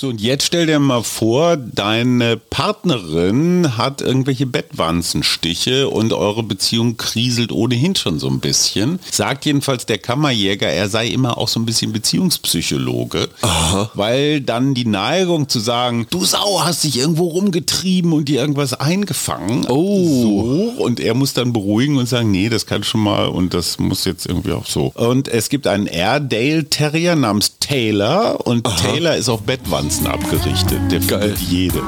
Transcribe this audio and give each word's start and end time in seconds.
So, 0.00 0.08
und 0.08 0.22
jetzt 0.22 0.46
stell 0.46 0.64
dir 0.64 0.78
mal 0.78 1.02
vor, 1.02 1.58
deine 1.58 2.38
Partnerin 2.38 3.76
hat 3.76 4.00
irgendwelche 4.00 4.46
Bettwanzenstiche 4.46 5.90
und 5.90 6.14
eure 6.14 6.42
Beziehung 6.42 6.96
kriselt 6.96 7.52
ohnehin 7.52 7.94
schon 7.94 8.18
so 8.18 8.28
ein 8.28 8.40
bisschen. 8.40 8.98
Sagt 9.10 9.44
jedenfalls 9.44 9.84
der 9.84 9.98
Kammerjäger, 9.98 10.68
er 10.68 10.88
sei 10.88 11.08
immer 11.08 11.36
auch 11.36 11.48
so 11.48 11.60
ein 11.60 11.66
bisschen 11.66 11.92
Beziehungspsychologe, 11.92 13.28
Aha. 13.42 13.90
weil 13.92 14.40
dann 14.40 14.72
die 14.72 14.86
Neigung 14.86 15.50
zu 15.50 15.60
sagen, 15.60 16.06
du 16.08 16.24
Sau, 16.24 16.64
hast 16.64 16.84
dich 16.84 16.96
irgendwo 16.96 17.26
rumgetrieben 17.26 18.14
und 18.14 18.26
dir 18.26 18.40
irgendwas 18.40 18.72
eingefangen. 18.72 19.66
Oh. 19.68 20.72
So, 20.78 20.82
und 20.82 20.98
er 21.00 21.12
muss 21.12 21.34
dann 21.34 21.52
beruhigen 21.52 21.98
und 21.98 22.08
sagen, 22.08 22.30
nee, 22.30 22.48
das 22.48 22.64
kann 22.64 22.84
schon 22.84 23.02
mal 23.02 23.26
und 23.26 23.52
das 23.52 23.78
muss 23.78 24.06
jetzt 24.06 24.24
irgendwie 24.24 24.52
auch 24.52 24.64
so. 24.64 24.92
Und 24.94 25.28
es 25.28 25.50
gibt 25.50 25.66
einen 25.66 25.86
Airedale 25.86 26.70
Terrier 26.70 27.16
namens 27.16 27.58
Taylor 27.60 28.46
und 28.46 28.66
Aha. 28.66 28.76
Taylor 28.76 29.16
ist 29.16 29.28
auf 29.28 29.42
Bettwanzen 29.42 29.89
Finanzen 29.90 30.06
abgerichtet. 30.06 30.80
Der 30.90 31.00
Geil. 31.00 31.34
jede. 31.38 31.82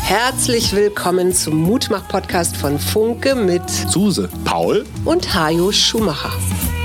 Herzlich 0.00 0.74
willkommen 0.74 1.34
zum 1.34 1.58
Mutmach-Podcast 1.58 2.56
von 2.56 2.78
Funke 2.78 3.34
mit 3.34 3.68
Suse, 3.68 4.30
Paul 4.44 4.86
und 5.04 5.34
Hajo 5.34 5.70
Schumacher. 5.72 6.32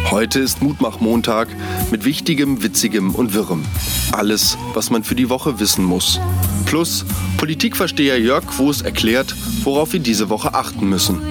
Heute 0.10 0.40
ist 0.40 0.62
Mutmach-Montag 0.62 1.48
mit 1.92 2.06
Wichtigem, 2.06 2.62
Witzigem 2.62 3.16
und 3.16 3.34
Wirrem. 3.34 3.66
Alles, 4.12 4.58
was 4.74 4.90
man 4.90 5.04
für 5.04 5.16
die 5.16 5.30
Woche 5.30 5.60
wissen 5.60 5.84
muss. 5.86 6.20
Plus 6.66 7.06
Politikversteher 7.38 8.20
Jörg 8.20 8.46
Quos 8.46 8.82
erklärt, 8.82 9.36
worauf 9.64 9.94
wir 9.94 10.00
diese 10.00 10.30
Woche 10.30 10.54
achten 10.54 10.88
müssen. 10.88 11.22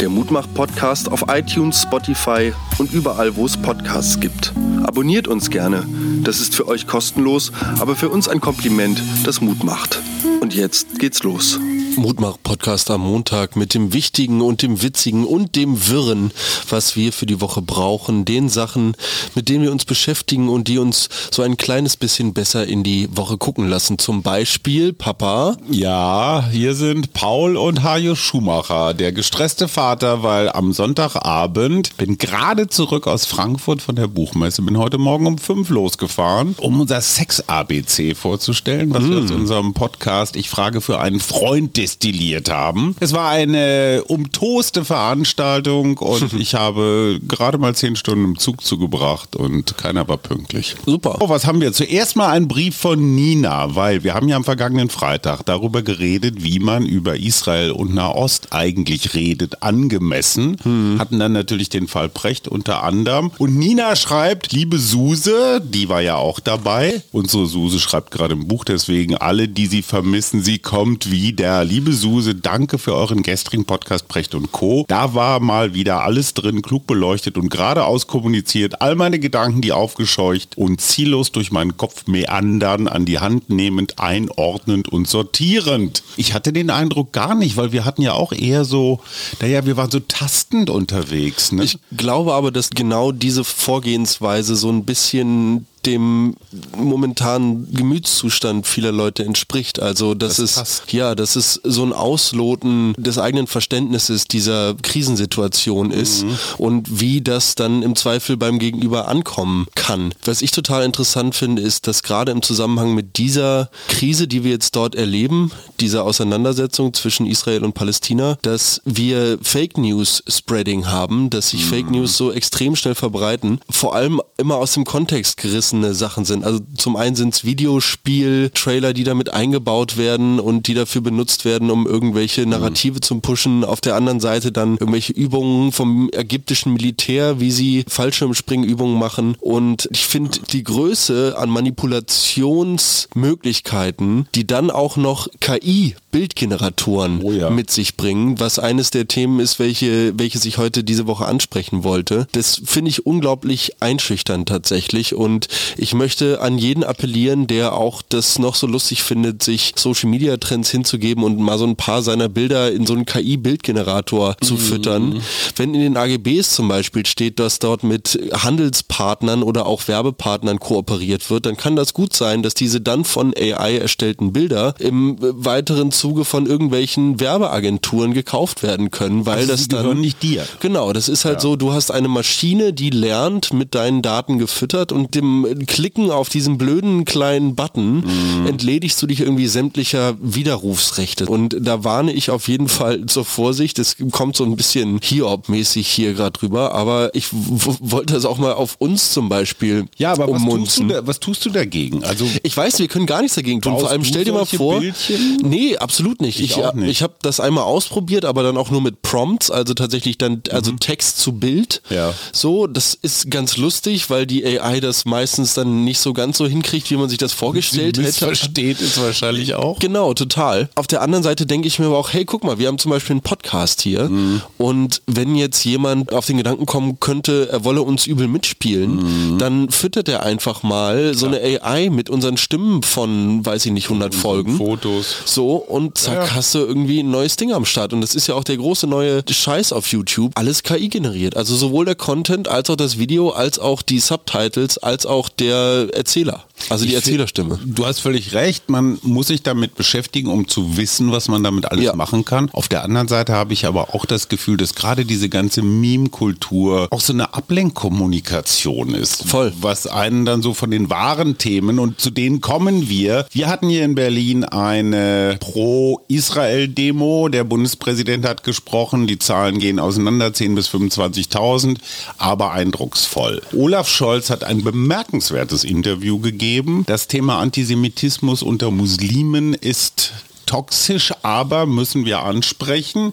Der 0.00 0.08
Mutmach-Podcast 0.08 1.10
auf 1.10 1.24
iTunes, 1.28 1.82
Spotify 1.82 2.52
und 2.78 2.92
überall, 2.92 3.34
wo 3.36 3.44
es 3.44 3.56
Podcasts 3.56 4.20
gibt. 4.20 4.52
Abonniert 4.84 5.26
uns 5.26 5.50
gerne. 5.50 5.86
Das 6.22 6.40
ist 6.40 6.54
für 6.54 6.68
euch 6.68 6.86
kostenlos, 6.86 7.52
aber 7.80 7.96
für 7.96 8.08
uns 8.08 8.28
ein 8.28 8.40
Kompliment, 8.40 9.02
das 9.24 9.40
Mut 9.40 9.64
macht. 9.64 10.00
Und 10.40 10.54
jetzt 10.54 10.98
geht's 11.00 11.22
los. 11.22 11.58
Mutmach-Podcast 11.98 12.90
am 12.90 13.02
Montag 13.02 13.56
mit 13.56 13.74
dem 13.74 13.92
Wichtigen 13.92 14.40
und 14.40 14.62
dem 14.62 14.82
Witzigen 14.82 15.24
und 15.24 15.56
dem 15.56 15.88
Wirren, 15.88 16.32
was 16.68 16.96
wir 16.96 17.12
für 17.12 17.26
die 17.26 17.40
Woche 17.40 17.62
brauchen, 17.62 18.24
den 18.24 18.48
Sachen, 18.48 18.96
mit 19.34 19.48
denen 19.48 19.64
wir 19.64 19.72
uns 19.72 19.84
beschäftigen 19.84 20.48
und 20.48 20.68
die 20.68 20.78
uns 20.78 21.08
so 21.30 21.42
ein 21.42 21.56
kleines 21.56 21.96
bisschen 21.96 22.34
besser 22.34 22.66
in 22.66 22.82
die 22.82 23.08
Woche 23.16 23.38
gucken 23.38 23.68
lassen. 23.68 23.98
Zum 23.98 24.22
Beispiel, 24.22 24.92
Papa. 24.92 25.56
Ja, 25.70 26.48
hier 26.52 26.74
sind 26.74 27.12
Paul 27.12 27.56
und 27.56 27.82
Hajo 27.82 28.14
Schumacher, 28.14 28.94
der 28.94 29.12
gestresste 29.12 29.66
Vater, 29.66 30.22
weil 30.22 30.50
am 30.50 30.72
Sonntagabend 30.72 31.96
bin 31.96 32.18
gerade 32.18 32.68
zurück 32.68 33.06
aus 33.06 33.24
Frankfurt 33.24 33.82
von 33.82 33.96
der 33.96 34.08
Buchmesse, 34.08 34.62
bin 34.62 34.78
heute 34.78 34.98
Morgen 34.98 35.26
um 35.26 35.38
fünf 35.38 35.68
losgefahren, 35.68 36.54
um 36.58 36.80
unser 36.80 37.00
Sex-ABC 37.00 38.14
vorzustellen, 38.14 38.92
was 38.92 39.02
mm. 39.02 39.10
wir 39.10 39.24
aus 39.24 39.30
unserem 39.30 39.74
Podcast 39.74 40.36
Ich 40.36 40.48
frage 40.48 40.80
für 40.80 41.00
einen 41.00 41.20
Freund 41.20 41.76
destilliert 41.88 42.50
haben. 42.50 42.94
Es 43.00 43.12
war 43.14 43.30
eine 43.30 44.04
umtoste 44.06 44.84
Veranstaltung 44.84 45.96
und 45.96 46.32
ich 46.38 46.54
habe 46.54 47.18
gerade 47.26 47.56
mal 47.56 47.74
zehn 47.74 47.96
Stunden 47.96 48.24
im 48.24 48.38
Zug 48.38 48.62
zugebracht 48.62 49.36
und 49.36 49.78
keiner 49.78 50.06
war 50.06 50.18
pünktlich. 50.18 50.76
Super. 50.84 51.16
Oh, 51.20 51.28
was 51.28 51.46
haben 51.46 51.60
wir? 51.60 51.72
Zuerst 51.72 52.16
mal 52.16 52.30
einen 52.30 52.46
Brief 52.46 52.76
von 52.76 53.14
Nina, 53.14 53.74
weil 53.74 54.04
wir 54.04 54.14
haben 54.14 54.28
ja 54.28 54.36
am 54.36 54.44
vergangenen 54.44 54.90
Freitag 54.90 55.42
darüber 55.46 55.82
geredet, 55.82 56.42
wie 56.42 56.58
man 56.58 56.84
über 56.84 57.16
Israel 57.16 57.70
und 57.70 57.94
Nahost 57.94 58.48
eigentlich 58.52 59.14
redet, 59.14 59.62
angemessen. 59.62 60.56
Hm. 60.62 60.96
Hatten 60.98 61.18
dann 61.18 61.32
natürlich 61.32 61.70
den 61.70 61.88
Fall 61.88 62.08
Precht 62.08 62.48
unter 62.48 62.82
anderem. 62.82 63.30
Und 63.38 63.56
Nina 63.56 63.96
schreibt, 63.96 64.52
liebe 64.52 64.78
Suse, 64.78 65.62
die 65.64 65.88
war 65.88 66.02
ja 66.02 66.16
auch 66.16 66.40
dabei. 66.40 67.02
Unsere 67.12 67.46
Suse 67.46 67.78
schreibt 67.80 68.10
gerade 68.10 68.34
im 68.34 68.46
Buch, 68.46 68.64
deswegen 68.64 69.16
alle, 69.16 69.48
die 69.48 69.66
sie 69.66 69.82
vermissen, 69.82 70.42
sie 70.42 70.58
kommt 70.58 71.10
wieder. 71.10 71.64
Liebe 71.64 71.77
Liebe 71.78 71.92
Suse, 71.92 72.34
danke 72.34 72.76
für 72.76 72.92
euren 72.92 73.22
gestrigen 73.22 73.64
Podcast 73.64 74.08
Precht 74.08 74.34
und 74.34 74.50
Co. 74.50 74.84
Da 74.88 75.14
war 75.14 75.38
mal 75.38 75.74
wieder 75.74 76.02
alles 76.02 76.34
drin, 76.34 76.60
klug 76.60 76.88
beleuchtet 76.88 77.38
und 77.38 77.50
geradeaus 77.50 78.08
kommuniziert. 78.08 78.82
All 78.82 78.96
meine 78.96 79.20
Gedanken, 79.20 79.60
die 79.60 79.70
aufgescheucht 79.70 80.58
und 80.58 80.80
ziellos 80.80 81.30
durch 81.30 81.52
meinen 81.52 81.76
Kopf 81.76 82.08
meandern, 82.08 82.88
an 82.88 83.04
die 83.04 83.20
Hand 83.20 83.48
nehmend, 83.48 84.00
einordnend 84.00 84.88
und 84.88 85.06
sortierend. 85.06 86.02
Ich 86.16 86.34
hatte 86.34 86.52
den 86.52 86.70
Eindruck 86.70 87.12
gar 87.12 87.36
nicht, 87.36 87.56
weil 87.56 87.70
wir 87.70 87.84
hatten 87.84 88.02
ja 88.02 88.14
auch 88.14 88.32
eher 88.32 88.64
so, 88.64 88.98
naja, 89.40 89.64
wir 89.64 89.76
waren 89.76 89.92
so 89.92 90.00
tastend 90.00 90.70
unterwegs. 90.70 91.52
Ne? 91.52 91.62
Ich 91.62 91.78
glaube 91.96 92.34
aber, 92.34 92.50
dass 92.50 92.70
genau 92.70 93.12
diese 93.12 93.44
Vorgehensweise 93.44 94.56
so 94.56 94.68
ein 94.68 94.84
bisschen 94.84 95.68
dem 95.86 96.36
momentanen 96.76 97.72
Gemütszustand 97.72 98.66
vieler 98.66 98.92
Leute 98.92 99.24
entspricht. 99.24 99.80
Also 99.80 100.14
das, 100.14 100.36
das 100.36 100.50
ist 100.50 100.54
passt. 100.56 100.92
ja, 100.92 101.14
das 101.14 101.36
ist 101.36 101.60
so 101.64 101.84
ein 101.84 101.92
Ausloten 101.92 102.94
des 102.96 103.18
eigenen 103.18 103.46
Verständnisses 103.46 104.24
dieser 104.26 104.74
Krisensituation 104.82 105.90
ist 105.90 106.24
mhm. 106.24 106.38
und 106.58 107.00
wie 107.00 107.20
das 107.20 107.54
dann 107.54 107.82
im 107.82 107.96
Zweifel 107.96 108.36
beim 108.36 108.58
Gegenüber 108.58 109.08
ankommen 109.08 109.66
kann. 109.74 110.14
Was 110.24 110.42
ich 110.42 110.50
total 110.50 110.84
interessant 110.84 111.34
finde, 111.34 111.62
ist, 111.62 111.86
dass 111.86 112.02
gerade 112.02 112.32
im 112.32 112.42
Zusammenhang 112.42 112.94
mit 112.94 113.16
dieser 113.18 113.70
Krise, 113.88 114.28
die 114.28 114.44
wir 114.44 114.50
jetzt 114.50 114.76
dort 114.76 114.94
erleben, 114.94 115.50
dieser 115.80 116.04
Auseinandersetzung 116.04 116.92
zwischen 116.94 117.26
Israel 117.26 117.64
und 117.64 117.74
Palästina, 117.74 118.38
dass 118.42 118.80
wir 118.84 119.38
Fake 119.42 119.78
News 119.78 120.22
Spreading 120.28 120.88
haben, 120.88 121.30
dass 121.30 121.50
sich 121.50 121.64
mhm. 121.64 121.68
Fake 121.68 121.90
News 121.90 122.16
so 122.16 122.32
extrem 122.32 122.76
schnell 122.76 122.94
verbreiten, 122.94 123.60
vor 123.70 123.94
allem 123.94 124.20
immer 124.36 124.56
aus 124.56 124.74
dem 124.74 124.84
Kontext 124.84 125.36
gerissen 125.36 125.67
umfassende 125.68 125.94
Sachen 125.94 126.24
sind. 126.24 126.44
Also 126.44 126.60
zum 126.76 126.96
einen 126.96 127.14
sind 127.16 127.34
es 127.34 127.44
Videospiel-Trailer, 127.44 128.94
die 128.94 129.04
damit 129.04 129.32
eingebaut 129.32 129.96
werden 129.96 130.40
und 130.40 130.66
die 130.66 130.74
dafür 130.74 131.02
benutzt 131.02 131.44
werden, 131.44 131.70
um 131.70 131.86
irgendwelche 131.86 132.42
mhm. 132.42 132.50
Narrative 132.50 132.96
mhm. 132.96 133.02
zu 133.02 133.20
pushen. 133.20 133.62
Auf 133.64 133.80
der 133.80 133.94
anderen 133.96 134.20
Seite 134.20 134.52
dann 134.52 134.72
irgendwelche 134.72 135.12
Übungen 135.12 135.72
vom 135.72 136.10
ägyptischen 136.12 136.72
Militär, 136.72 137.40
wie 137.40 137.50
sie 137.50 137.84
Fallschirmspringübungen 137.88 138.98
machen. 138.98 139.36
Und 139.40 139.88
ich 139.92 140.06
finde 140.06 140.38
die 140.52 140.64
Größe 140.64 141.34
an 141.36 141.50
Manipulationsmöglichkeiten, 141.50 144.28
die 144.34 144.46
dann 144.46 144.70
auch 144.70 144.96
noch 144.96 145.28
KI 145.40 145.94
Bildgeneratoren 146.10 147.20
oh 147.22 147.32
ja. 147.32 147.50
mit 147.50 147.70
sich 147.70 147.96
bringen, 147.96 148.40
was 148.40 148.58
eines 148.58 148.90
der 148.90 149.06
Themen 149.08 149.40
ist, 149.40 149.58
welche, 149.58 150.18
welche 150.18 150.38
ich 150.48 150.56
heute 150.56 150.84
diese 150.84 151.06
Woche 151.06 151.26
ansprechen 151.26 151.84
wollte. 151.84 152.26
Das 152.32 152.62
finde 152.64 152.90
ich 152.90 153.04
unglaublich 153.04 153.72
einschüchternd 153.80 154.48
tatsächlich 154.48 155.14
und 155.14 155.48
ich 155.76 155.94
möchte 155.94 156.40
an 156.40 156.58
jeden 156.58 156.84
appellieren, 156.84 157.46
der 157.46 157.74
auch 157.74 158.02
das 158.08 158.38
noch 158.38 158.54
so 158.54 158.66
lustig 158.66 159.02
findet, 159.02 159.42
sich 159.42 159.72
Social 159.76 160.08
Media 160.08 160.36
Trends 160.36 160.70
hinzugeben 160.70 161.24
und 161.24 161.38
mal 161.38 161.58
so 161.58 161.66
ein 161.66 161.76
paar 161.76 162.02
seiner 162.02 162.28
Bilder 162.28 162.72
in 162.72 162.86
so 162.86 162.94
einen 162.94 163.06
KI-Bildgenerator 163.06 164.36
zu 164.40 164.54
mhm. 164.54 164.58
füttern. 164.58 165.22
Wenn 165.56 165.74
in 165.74 165.80
den 165.80 165.96
AGBs 165.96 166.54
zum 166.54 166.68
Beispiel 166.68 167.06
steht, 167.06 167.38
dass 167.38 167.58
dort 167.58 167.82
mit 167.82 168.18
Handelspartnern 168.32 169.42
oder 169.42 169.66
auch 169.66 169.88
Werbepartnern 169.88 170.58
kooperiert 170.58 171.30
wird, 171.30 171.46
dann 171.46 171.56
kann 171.56 171.76
das 171.76 171.94
gut 171.94 172.14
sein, 172.14 172.42
dass 172.42 172.54
diese 172.54 172.80
dann 172.80 173.04
von 173.04 173.34
AI 173.36 173.78
erstellten 173.78 174.32
Bilder 174.32 174.74
im 174.78 175.16
weiteren 175.20 175.92
Zuge 175.92 176.24
von 176.24 176.46
irgendwelchen 176.46 177.20
Werbeagenturen 177.20 178.14
gekauft 178.14 178.62
werden 178.62 178.90
können, 178.90 179.26
weil 179.26 179.38
also 179.38 179.52
das 179.52 179.68
dann 179.68 180.00
nicht 180.00 180.22
dir. 180.22 180.46
Genau, 180.60 180.92
das 180.92 181.08
ist 181.08 181.24
halt 181.24 181.36
ja. 181.36 181.40
so, 181.40 181.56
du 181.56 181.72
hast 181.72 181.90
eine 181.90 182.08
Maschine, 182.08 182.72
die 182.72 182.90
lernt 182.90 183.52
mit 183.52 183.74
deinen 183.74 184.02
Daten 184.02 184.38
gefüttert 184.38 184.92
und 184.92 185.14
dem 185.14 185.46
Klicken 185.66 186.10
auf 186.10 186.28
diesen 186.28 186.58
blöden 186.58 187.04
kleinen 187.04 187.54
Button 187.54 188.00
mhm. 188.00 188.46
entledigst 188.46 189.00
du 189.02 189.06
dich 189.06 189.20
irgendwie 189.20 189.46
sämtlicher 189.46 190.16
Widerrufsrechte 190.20 191.26
und 191.26 191.56
da 191.60 191.84
warne 191.84 192.12
ich 192.12 192.30
auf 192.30 192.48
jeden 192.48 192.68
Fall 192.68 193.06
zur 193.06 193.24
Vorsicht. 193.24 193.78
Es 193.78 193.96
kommt 194.10 194.36
so 194.36 194.44
ein 194.44 194.56
bisschen 194.56 194.98
Hiob-mäßig 195.00 195.86
hier 195.88 196.14
gerade 196.14 196.32
drüber, 196.32 196.74
aber 196.74 197.14
ich 197.14 197.28
wollte 197.32 198.14
das 198.14 198.24
auch 198.24 198.38
mal 198.38 198.52
auf 198.54 198.76
uns 198.78 199.12
zum 199.12 199.28
Beispiel 199.28 199.86
Ja, 199.96 200.12
aber 200.12 200.28
was 200.30 200.42
tust, 200.42 200.82
da, 200.88 201.06
was 201.06 201.20
tust, 201.20 201.44
du 201.44 201.50
dagegen? 201.50 202.04
Also 202.04 202.26
ich 202.42 202.56
weiß, 202.56 202.78
wir 202.78 202.88
können 202.88 203.06
gar 203.06 203.20
nichts 203.22 203.36
dagegen 203.36 203.60
tun. 203.60 203.78
Vor 203.78 203.90
allem 203.90 204.04
stell 204.04 204.24
dir 204.24 204.32
mal 204.32 204.46
vor, 204.46 204.80
Bildchen? 204.80 205.38
nee, 205.42 205.76
absolut 205.76 206.20
nicht. 206.20 206.40
Ich, 206.40 206.56
ich, 206.56 206.72
nicht. 206.74 206.90
ich 206.90 207.02
habe 207.02 207.14
das 207.22 207.40
einmal 207.40 207.64
ausprobiert, 207.64 208.24
aber 208.24 208.42
dann 208.42 208.56
auch 208.56 208.70
nur 208.70 208.80
mit 208.80 209.02
Prompts, 209.02 209.50
also 209.50 209.74
tatsächlich 209.74 210.18
dann, 210.18 210.42
also 210.50 210.72
mhm. 210.72 210.80
Text 210.80 211.18
zu 211.18 211.32
Bild. 211.32 211.82
Ja. 211.90 212.14
So, 212.32 212.66
das 212.66 212.94
ist 212.94 213.30
ganz 213.30 213.56
lustig, 213.56 214.10
weil 214.10 214.26
die 214.26 214.44
AI 214.44 214.80
das 214.80 215.04
meistens 215.04 215.37
dann 215.54 215.84
nicht 215.84 215.98
so 215.98 216.12
ganz 216.12 216.38
so 216.38 216.46
hinkriegt, 216.46 216.90
wie 216.90 216.96
man 216.96 217.08
sich 217.08 217.18
das 217.18 217.32
vorgestellt 217.32 217.98
hätte. 217.98 218.12
Versteht 218.12 218.80
es 218.80 219.00
wahrscheinlich 219.00 219.54
auch. 219.54 219.78
Genau, 219.78 220.14
total. 220.14 220.68
Auf 220.74 220.86
der 220.86 221.02
anderen 221.02 221.24
Seite 221.24 221.46
denke 221.46 221.68
ich 221.68 221.78
mir 221.78 221.86
aber 221.86 221.98
auch, 221.98 222.12
hey, 222.12 222.24
guck 222.24 222.44
mal, 222.44 222.58
wir 222.58 222.68
haben 222.68 222.78
zum 222.78 222.90
Beispiel 222.90 223.14
einen 223.14 223.22
Podcast 223.22 223.82
hier 223.82 224.08
mhm. 224.08 224.42
und 224.58 225.02
wenn 225.06 225.36
jetzt 225.36 225.64
jemand 225.64 226.12
auf 226.12 226.26
den 226.26 226.36
Gedanken 226.36 226.66
kommen 226.66 227.00
könnte, 227.00 227.48
er 227.50 227.64
wolle 227.64 227.82
uns 227.82 228.06
übel 228.06 228.28
mitspielen, 228.28 229.34
mhm. 229.34 229.38
dann 229.38 229.70
füttert 229.70 230.08
er 230.08 230.22
einfach 230.22 230.62
mal 230.62 231.14
so 231.14 231.26
eine 231.26 231.40
AI 231.40 231.90
mit 231.90 232.10
unseren 232.10 232.36
Stimmen 232.36 232.82
von, 232.82 233.44
weiß 233.44 233.66
ich 233.66 233.72
nicht, 233.72 233.86
100 233.86 234.14
Folgen. 234.14 234.56
Fotos. 234.56 235.16
So, 235.24 235.56
und 235.56 235.98
zack, 235.98 236.28
ja. 236.28 236.34
hast 236.34 236.54
du 236.54 236.58
irgendwie 236.58 237.00
ein 237.00 237.10
neues 237.10 237.36
Ding 237.36 237.52
am 237.52 237.64
Start. 237.64 237.92
Und 237.92 238.00
das 238.00 238.14
ist 238.14 238.26
ja 238.26 238.34
auch 238.34 238.44
der 238.44 238.56
große 238.56 238.86
neue 238.86 239.22
Scheiß 239.28 239.72
auf 239.72 239.88
YouTube. 239.88 240.32
Alles 240.34 240.62
KI 240.62 240.88
generiert. 240.88 241.36
Also 241.36 241.56
sowohl 241.56 241.84
der 241.84 241.94
Content 241.94 242.48
als 242.48 242.70
auch 242.70 242.76
das 242.76 242.98
Video, 242.98 243.30
als 243.30 243.58
auch 243.58 243.82
die 243.82 244.00
Subtitles, 244.00 244.78
als 244.78 245.06
auch 245.06 245.27
auch 245.28 245.36
der 245.36 245.88
Erzähler. 245.92 246.44
Also 246.70 246.84
die 246.84 246.94
Erzählerstimme. 246.94 247.58
Du 247.64 247.86
hast 247.86 248.00
völlig 248.00 248.34
recht, 248.34 248.68
man 248.70 248.98
muss 249.02 249.28
sich 249.28 249.42
damit 249.42 249.74
beschäftigen, 249.76 250.28
um 250.30 250.48
zu 250.48 250.76
wissen, 250.76 251.12
was 251.12 251.28
man 251.28 251.42
damit 251.42 251.66
alles 251.70 251.84
Ja. 251.84 251.94
machen 251.94 252.24
kann. 252.24 252.50
Auf 252.52 252.68
der 252.68 252.84
anderen 252.84 253.08
Seite 253.08 253.32
habe 253.32 253.52
ich 253.52 253.64
aber 253.66 253.94
auch 253.94 254.04
das 254.06 254.28
Gefühl, 254.28 254.56
dass 254.56 254.74
gerade 254.74 255.04
diese 255.04 255.28
ganze 255.28 255.62
Meme-Kultur 255.62 256.88
auch 256.90 257.00
so 257.00 257.12
eine 257.12 257.34
Ablenkkommunikation 257.34 258.94
ist. 258.94 259.24
Voll. 259.28 259.52
Was 259.60 259.86
einen 259.86 260.24
dann 260.24 260.42
so 260.42 260.52
von 260.54 260.70
den 260.70 260.90
wahren 260.90 261.38
Themen 261.38 261.78
und 261.78 262.00
zu 262.00 262.10
denen 262.10 262.40
kommen 262.40 262.88
wir. 262.88 263.26
Wir 263.30 263.48
hatten 263.48 263.68
hier 263.68 263.84
in 263.84 263.94
Berlin 263.94 264.44
eine 264.44 265.36
Pro-Israel-Demo. 265.40 267.28
Der 267.28 267.44
Bundespräsident 267.44 268.24
hat 268.26 268.44
gesprochen. 268.44 269.06
Die 269.06 269.18
Zahlen 269.18 269.58
gehen 269.58 269.78
auseinander, 269.78 270.28
10.000 270.28 270.54
bis 270.54 270.68
25.000, 270.68 271.78
aber 272.18 272.52
eindrucksvoll. 272.52 273.42
Olaf 273.56 273.88
Scholz 273.88 274.30
hat 274.30 274.44
ein 274.44 274.62
bemerkenswertes 274.64 275.64
Interview 275.64 276.18
gegeben. 276.18 276.47
Das 276.86 277.08
Thema 277.08 277.40
Antisemitismus 277.40 278.42
unter 278.42 278.70
Muslimen 278.70 279.54
ist 279.54 280.12
toxisch, 280.48 281.12
aber 281.22 281.66
müssen 281.66 282.04
wir 282.06 282.22
ansprechen. 282.22 283.12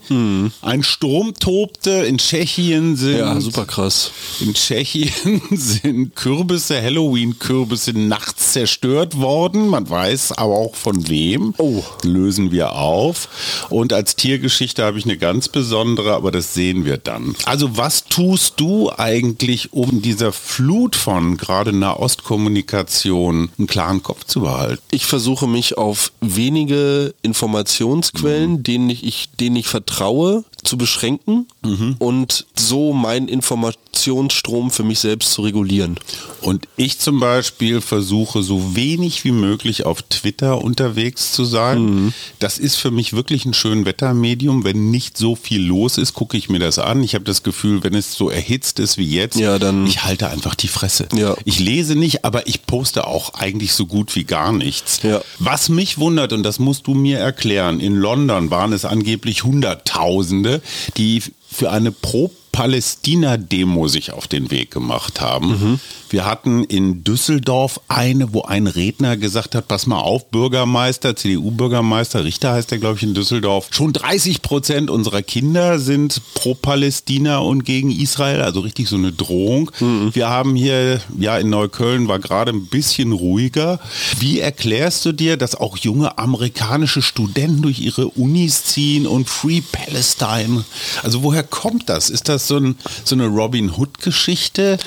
Ein 0.62 0.84
Sturm 0.84 1.34
tobte. 1.40 1.90
In 1.92 2.18
Tschechien 2.18 2.96
sind 2.96 3.18
Ja, 3.18 3.40
super 3.42 3.66
krass. 3.66 4.12
in 4.40 4.54
Tschechien 4.54 5.42
sind 5.52 6.16
Kürbisse, 6.16 6.82
Halloween-Kürbisse 6.82 7.92
nachts 7.94 8.54
zerstört 8.54 9.18
worden. 9.20 9.68
Man 9.68 9.90
weiß 9.90 10.32
aber 10.34 10.56
auch 10.56 10.76
von 10.76 11.08
wem. 11.10 11.54
Oh. 11.58 11.84
Lösen 12.04 12.52
wir 12.52 12.74
auf. 12.74 13.28
Und 13.70 13.92
als 13.92 14.16
Tiergeschichte 14.16 14.84
habe 14.84 14.98
ich 14.98 15.04
eine 15.06 15.18
ganz 15.18 15.50
besondere, 15.50 16.14
aber 16.14 16.32
das 16.32 16.54
sehen 16.54 16.86
wir 16.86 16.98
dann. 16.98 17.36
Also 17.46 17.76
was 17.78 18.06
tust 18.06 18.54
du 18.62 18.92
eigentlich, 18.96 19.74
um 19.74 20.02
dieser 20.02 20.32
Flut 20.32 20.96
von 20.96 21.36
gerade 21.38 21.74
Nahostkommunikation 21.74 23.50
einen 23.58 23.68
klaren 23.68 24.04
Kopf 24.04 24.24
zu 24.24 24.42
behalten? 24.42 24.82
Ich 24.92 25.06
versuche 25.06 25.48
mich 25.48 25.78
auf 25.78 26.12
wenige 26.22 27.14
Informationsquellen, 27.26 28.64
denen 28.64 28.90
ich, 28.90 29.04
ich, 29.04 29.30
denen 29.40 29.56
ich 29.58 29.68
vertraue, 29.68 30.44
zu 30.64 30.78
beschränken 30.78 31.48
und 32.00 32.46
so 32.56 32.94
meinen 32.94 33.28
Informationsstrom 34.00 34.72
für 34.72 34.84
mich 34.84 35.00
selbst 35.00 35.32
zu 35.32 35.42
regulieren. 35.42 35.96
Und 36.42 36.68
ich 36.76 37.00
zum 37.00 37.20
Beispiel 37.20 37.82
versuche 37.82 38.44
so 38.44 38.76
wenig 38.76 39.24
wie 39.24 39.32
möglich 39.32 39.86
auf 39.86 40.02
Twitter 40.04 40.62
unterwegs 40.62 41.32
zu 41.32 41.46
sein. 41.46 42.14
Das 42.40 42.58
ist 42.58 42.76
für 42.76 42.92
mich 42.92 43.14
wirklich 43.14 43.46
ein 43.46 43.54
schön 43.54 43.86
Wettermedium. 43.86 44.64
Wenn 44.64 44.92
nicht 44.92 45.18
so 45.18 45.36
viel 45.36 45.62
los 45.64 45.98
ist, 45.98 46.14
gucke 46.14 46.38
ich 46.38 46.50
mir 46.50 46.60
das 46.60 46.78
an. 46.78 47.04
Ich 47.04 47.16
habe 47.16 47.24
das 47.26 47.42
Gefühl, 47.44 47.84
wenn 47.84 47.96
es 47.96 48.14
so 48.14 48.30
erhitzt 48.30 48.80
ist 48.80 48.98
wie 48.98 49.10
jetzt, 49.10 49.38
Ja, 49.40 49.58
dann- 49.60 49.88
ich 49.88 50.04
halte 50.04 50.28
einfach 50.30 50.56
die 50.56 50.68
Fresse. 50.68 51.08
Ja. 51.16 51.36
Ich 51.46 51.60
lese 51.60 51.96
nicht, 51.96 52.26
aber 52.26 52.48
ich 52.48 52.66
poste 52.68 53.08
auch 53.08 53.34
eigentlich 53.36 53.74
so 53.74 53.86
gut 53.86 54.16
wie 54.16 54.26
gar 54.26 54.52
nichts. 54.52 55.00
Ja. 55.04 55.22
Was 55.40 55.70
mich 55.70 55.98
wundert, 55.98 56.34
und 56.34 56.44
das 56.44 56.60
musst 56.60 56.88
du 56.88 56.94
mir 56.94 57.20
erklären, 57.20 57.80
in 57.80 57.96
London 57.96 58.52
waren 58.52 58.74
es 58.74 58.86
angeblich 58.86 59.44
Hunderttausende, 59.44 60.62
die 60.98 61.22
für 61.52 61.72
eine 61.72 61.92
Pro-Palästina-Demo 62.56 63.88
sich 63.88 64.14
auf 64.14 64.28
den 64.28 64.50
Weg 64.50 64.72
gemacht 64.72 65.20
haben. 65.20 65.80
Wir 66.10 66.26
hatten 66.26 66.64
in 66.64 67.04
Düsseldorf 67.04 67.82
eine, 67.90 68.34
wo 68.34 68.44
ein 68.44 68.68
Redner 68.68 69.18
gesagt 69.18 69.56
hat, 69.56 69.68
pass 69.68 69.88
mal 69.88 70.00
auf, 70.00 70.30
Bürgermeister, 70.30 71.16
CDU-Bürgermeister, 71.16 72.24
Richter 72.24 72.54
heißt 72.54 72.72
der, 72.72 72.78
glaube 72.78 72.98
ich, 72.98 73.04
in 73.04 73.14
Düsseldorf, 73.14 73.68
schon 73.72 73.92
30 73.92 74.42
Prozent 74.42 74.90
unserer 74.90 75.22
Kinder 75.22 75.80
sind 75.80 76.22
pro-Palästina 76.36 77.40
und 77.40 77.66
gegen 77.66 77.92
Israel, 77.92 78.42
also 78.42 78.62
richtig 78.62 78.88
so 78.88 78.96
eine 78.96 79.12
Drohung. 79.12 79.72
Wir 80.14 80.30
haben 80.30 80.56
hier, 80.56 81.02
ja, 81.20 81.38
in 81.38 81.50
Neukölln 81.50 82.08
war 82.08 82.20
gerade 82.20 82.52
ein 82.52 82.68
bisschen 82.68 83.12
ruhiger. 83.12 83.80
Wie 84.20 84.40
erklärst 84.40 85.06
du 85.06 85.12
dir, 85.12 85.36
dass 85.36 85.56
auch 85.56 85.78
junge 85.78 86.18
amerikanische 86.18 87.02
Studenten 87.02 87.64
durch 87.64 87.80
ihre 87.80 88.08
Unis 88.08 88.64
ziehen 88.64 89.08
und 89.08 89.28
Free 89.28 89.62
Palestine? 89.62 90.64
Also 91.04 91.24
woher 91.24 91.44
kommt 91.44 91.90
das? 91.90 92.10
Ist 92.10 92.30
das 92.30 92.45
so, 92.48 92.58
ein, 92.58 92.78
so 93.04 93.16
eine 93.16 93.28
Robin 93.28 93.72
Hood-Geschichte? 93.72 94.78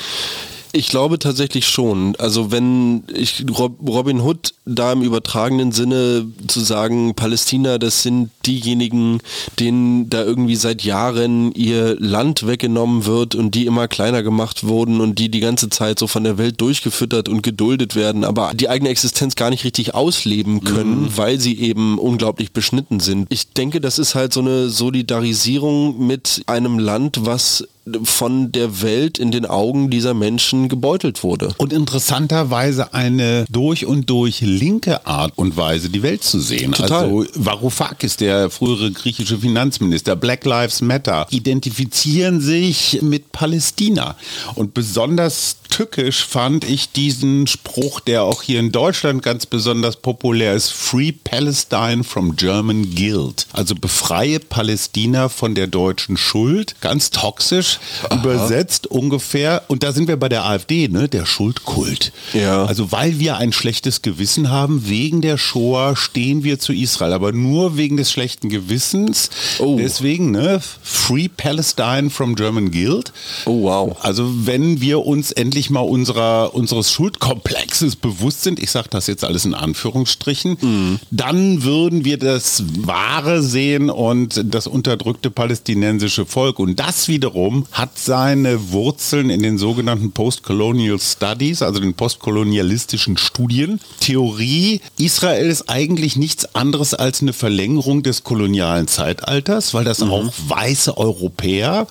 Ich 0.79 0.91
glaube 0.91 1.19
tatsächlich 1.19 1.67
schon. 1.67 2.15
Also 2.21 2.53
wenn 2.53 3.03
ich 3.13 3.45
Rob, 3.59 3.81
Robin 3.85 4.21
Hood 4.21 4.55
da 4.65 4.93
im 4.93 5.03
übertragenen 5.03 5.73
Sinne 5.73 6.29
zu 6.47 6.61
sagen, 6.61 7.17
Palästina, 7.17 7.79
das 7.79 8.05
sind 8.05 8.31
diejenigen, 8.47 9.19
denen 9.59 10.09
da 10.09 10.23
irgendwie 10.23 10.55
seit 10.55 10.85
Jahren 10.85 11.51
ihr 11.51 11.97
Land 11.99 12.47
weggenommen 12.47 13.07
wird 13.07 13.35
und 13.35 13.57
die 13.57 13.67
immer 13.67 13.89
kleiner 13.89 14.23
gemacht 14.23 14.69
wurden 14.69 15.01
und 15.01 15.19
die 15.19 15.33
die 15.33 15.41
ganze 15.41 15.69
Zeit 15.69 15.99
so 15.99 16.07
von 16.07 16.23
der 16.23 16.39
Welt 16.39 16.61
durchgefüttert 16.61 17.29
und 17.29 17.43
geduldet 17.43 17.97
werden, 17.97 18.23
aber 18.23 18.53
die 18.55 18.69
eigene 18.69 18.91
Existenz 18.91 19.35
gar 19.35 19.51
nicht 19.51 19.65
richtig 19.65 19.97
ausleben 19.97 20.63
können, 20.63 21.11
weil 21.17 21.41
sie 21.41 21.59
eben 21.59 21.99
unglaublich 21.99 22.53
beschnitten 22.53 23.01
sind. 23.01 23.27
Ich 23.31 23.53
denke, 23.53 23.81
das 23.81 23.99
ist 23.99 24.15
halt 24.15 24.33
so 24.33 24.39
eine 24.39 24.69
Solidarisierung 24.69 26.07
mit 26.07 26.43
einem 26.47 26.79
Land, 26.79 27.27
was 27.27 27.67
von 28.05 28.53
der 28.53 28.83
Welt 28.83 29.19
in 29.19 29.31
den 29.31 29.47
Augen 29.47 29.91
dieser 29.91 30.15
Menschen 30.15 30.69
gebeutelt 30.69 31.23
wurde. 31.23 31.55
Und 31.59 31.73
interessanterweise 31.73 32.95
eine 32.95 33.45
durch 33.51 33.87
und 33.87 34.09
durch 34.11 34.41
linke 34.41 35.07
Art 35.07 35.33
und 35.37 35.57
Weise, 35.57 35.89
die 35.89 36.03
Welt 36.03 36.23
zu 36.23 36.41
sehen. 36.41 36.73
Total. 36.73 37.05
Also 37.05 37.27
Varoufakis, 37.35 38.17
der 38.17 38.51
frühere 38.51 38.91
griechische 38.91 39.39
Finanzminister, 39.39 40.17
Black 40.17 40.45
Lives 40.45 40.81
Matter, 40.81 41.27
identifizieren 41.31 42.41
sich 42.41 43.01
mit 43.03 43.33
Palästina. 43.33 44.17
Und 44.55 44.75
besonders 44.75 45.57
tückisch 45.79 46.25
fand 46.25 46.65
ich 46.65 46.91
diesen 46.91 47.47
Spruch, 47.47 48.01
der 48.01 48.25
auch 48.25 48.43
hier 48.43 48.59
in 48.59 48.73
Deutschland 48.73 49.23
ganz 49.23 49.47
besonders 49.47 49.95
populär 49.95 50.55
ist, 50.55 50.73
Free 50.73 51.13
Palestine 51.13 52.03
from 52.03 52.35
German 52.35 52.97
Guilt. 52.97 53.47
Also 53.53 53.77
befreie 53.77 54.41
Palästina 54.41 55.29
von 55.29 55.55
der 55.55 55.69
deutschen 55.69 56.17
Schuld. 56.17 56.75
Ganz 56.81 57.11
toxisch 57.11 57.79
übersetzt 58.13 58.89
ungefähr. 58.89 59.63
Und 59.69 59.85
da 59.85 59.93
sind 59.93 60.09
wir 60.09 60.17
bei 60.17 60.29
der 60.29 60.47
AfD, 60.47 60.89
ne? 60.89 61.09
Der 61.09 61.27
Schuldkult. 61.27 62.13
Ja. 62.33 62.65
Also 62.65 62.91
weil 62.91 63.21
wir 63.21 63.37
ein 63.37 63.53
schlechtes 63.53 64.03
Gewissen 64.03 64.51
haben, 64.51 64.89
wegen 64.89 65.21
der 65.21 65.39
Shoah 65.39 65.95
stehen 65.95 66.43
wir 66.43 66.59
zu 66.59 66.73
Israel. 66.73 67.13
Aber 67.13 67.31
nur 67.31 67.77
wegen 67.77 67.97
des 67.97 68.11
schlechten 68.11 68.49
Gewissens. 68.49 69.31
Oh. 69.61 69.77
Deswegen, 69.79 70.33
ne? 70.33 70.61
Free 70.83 71.29
Palestine 71.29 72.11
from 72.11 72.35
German 72.35 72.73
Guilt. 72.73 73.13
Oh 73.45 73.63
wow. 73.63 73.97
Also 74.01 74.29
wenn 74.45 74.81
wir 74.81 75.07
uns 75.07 75.31
endlich 75.31 75.68
mal 75.71 75.81
unserer, 75.81 76.55
unseres 76.55 76.93
Schuldkomplexes 76.93 77.97
bewusst 77.97 78.43
sind, 78.43 78.61
ich 78.61 78.71
sage 78.71 78.89
das 78.91 79.07
jetzt 79.07 79.25
alles 79.25 79.45
in 79.45 79.55
Anführungsstrichen, 79.55 81.01
dann 81.11 81.63
würden 81.63 82.05
wir 82.05 82.19
das 82.19 82.63
Wahre 82.79 83.43
sehen 83.43 83.91
und 83.91 84.43
das 84.45 84.67
unterdrückte 84.67 85.31
palästinensische 85.31 86.27
Volk. 86.27 86.59
Und 86.59 86.79
das 86.81 87.09
wiederum 87.09 87.67
hat 87.73 87.99
seine 87.99 88.73
Wurzeln 88.73 89.31
in 89.31 89.43
den 89.43 89.59
sogenannten 89.59 90.13
Postcolonial 90.13 90.99
Studies, 90.99 91.63
also 91.63 91.81
den 91.81 91.95
postkolonialistischen 91.95 93.17
Studien. 93.17 93.81
Theorie, 94.01 94.81
Israel 94.99 95.49
ist 95.49 95.69
eigentlich 95.69 96.17
nichts 96.17 96.55
anderes 96.55 96.95
als 96.95 97.23
eine 97.23 97.33
Verlängerung 97.33 98.03
des 98.03 98.25
kolonialen 98.25 98.89
Zeitalters, 98.89 99.75
weil 99.75 99.85
das 99.85 100.03
auch 100.03 100.33
weiße 100.49 100.97
Europäer 100.97 101.87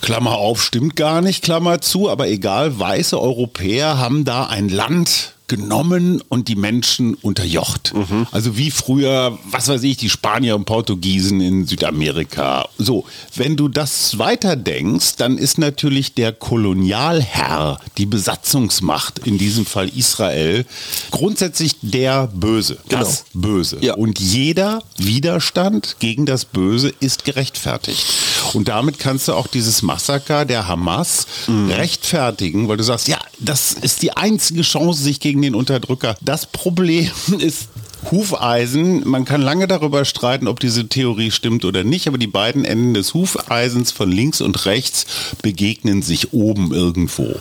Klammer 0.00 0.36
auf, 0.36 0.62
stimmt 0.62 0.96
gar 0.96 1.20
nicht, 1.20 1.42
Klammer 1.42 1.80
zu, 1.80 2.08
aber 2.08 2.28
egal, 2.28 2.78
weiße 2.78 3.20
Europäer 3.20 3.98
haben 3.98 4.24
da 4.24 4.46
ein 4.46 4.68
Land 4.68 5.34
genommen 5.50 6.22
und 6.28 6.46
die 6.46 6.54
Menschen 6.54 7.14
unterjocht. 7.14 7.92
Also 8.30 8.56
wie 8.56 8.70
früher, 8.70 9.36
was 9.50 9.66
weiß 9.66 9.82
ich, 9.82 9.96
die 9.96 10.08
Spanier 10.08 10.54
und 10.54 10.64
Portugiesen 10.64 11.40
in 11.40 11.66
Südamerika. 11.66 12.68
So, 12.78 13.04
wenn 13.34 13.56
du 13.56 13.68
das 13.68 14.16
weiterdenkst, 14.18 15.16
dann 15.16 15.38
ist 15.38 15.58
natürlich 15.58 16.14
der 16.14 16.32
Kolonialherr, 16.32 17.80
die 17.98 18.06
Besatzungsmacht, 18.06 19.26
in 19.26 19.38
diesem 19.38 19.66
Fall 19.66 19.88
Israel, 19.88 20.64
grundsätzlich 21.10 21.74
der 21.82 22.28
Böse. 22.28 22.78
Das 22.88 23.24
Böse. 23.34 23.78
Ja. 23.80 23.94
Und 23.94 24.20
jeder 24.20 24.84
Widerstand 24.98 25.96
gegen 25.98 26.26
das 26.26 26.44
Böse 26.44 26.94
ist 27.00 27.24
gerechtfertigt. 27.24 28.06
Und 28.52 28.68
damit 28.68 29.00
kannst 29.00 29.26
du 29.26 29.34
auch 29.34 29.48
dieses 29.48 29.82
Massaker 29.82 30.44
der 30.44 30.68
Hamas 30.68 31.26
rechtfertigen, 31.48 32.68
weil 32.68 32.76
du 32.76 32.84
sagst, 32.84 33.08
ja, 33.08 33.18
das 33.40 33.72
ist 33.72 34.02
die 34.02 34.12
einzige 34.12 34.62
Chance, 34.62 35.02
sich 35.02 35.18
gegen 35.18 35.39
den 35.42 35.54
Unterdrücker. 35.54 36.16
Das 36.20 36.46
Problem 36.46 37.10
ist 37.38 37.68
Hufeisen, 38.10 39.06
man 39.06 39.26
kann 39.26 39.42
lange 39.42 39.68
darüber 39.68 40.06
streiten, 40.06 40.48
ob 40.48 40.58
diese 40.58 40.88
Theorie 40.88 41.30
stimmt 41.30 41.66
oder 41.66 41.84
nicht, 41.84 42.08
aber 42.08 42.16
die 42.16 42.26
beiden 42.26 42.64
Enden 42.64 42.94
des 42.94 43.12
Hufeisens 43.12 43.92
von 43.92 44.10
links 44.10 44.40
und 44.40 44.64
rechts 44.64 45.04
begegnen 45.42 46.00
sich 46.00 46.32
oben 46.32 46.72
irgendwo. 46.72 47.34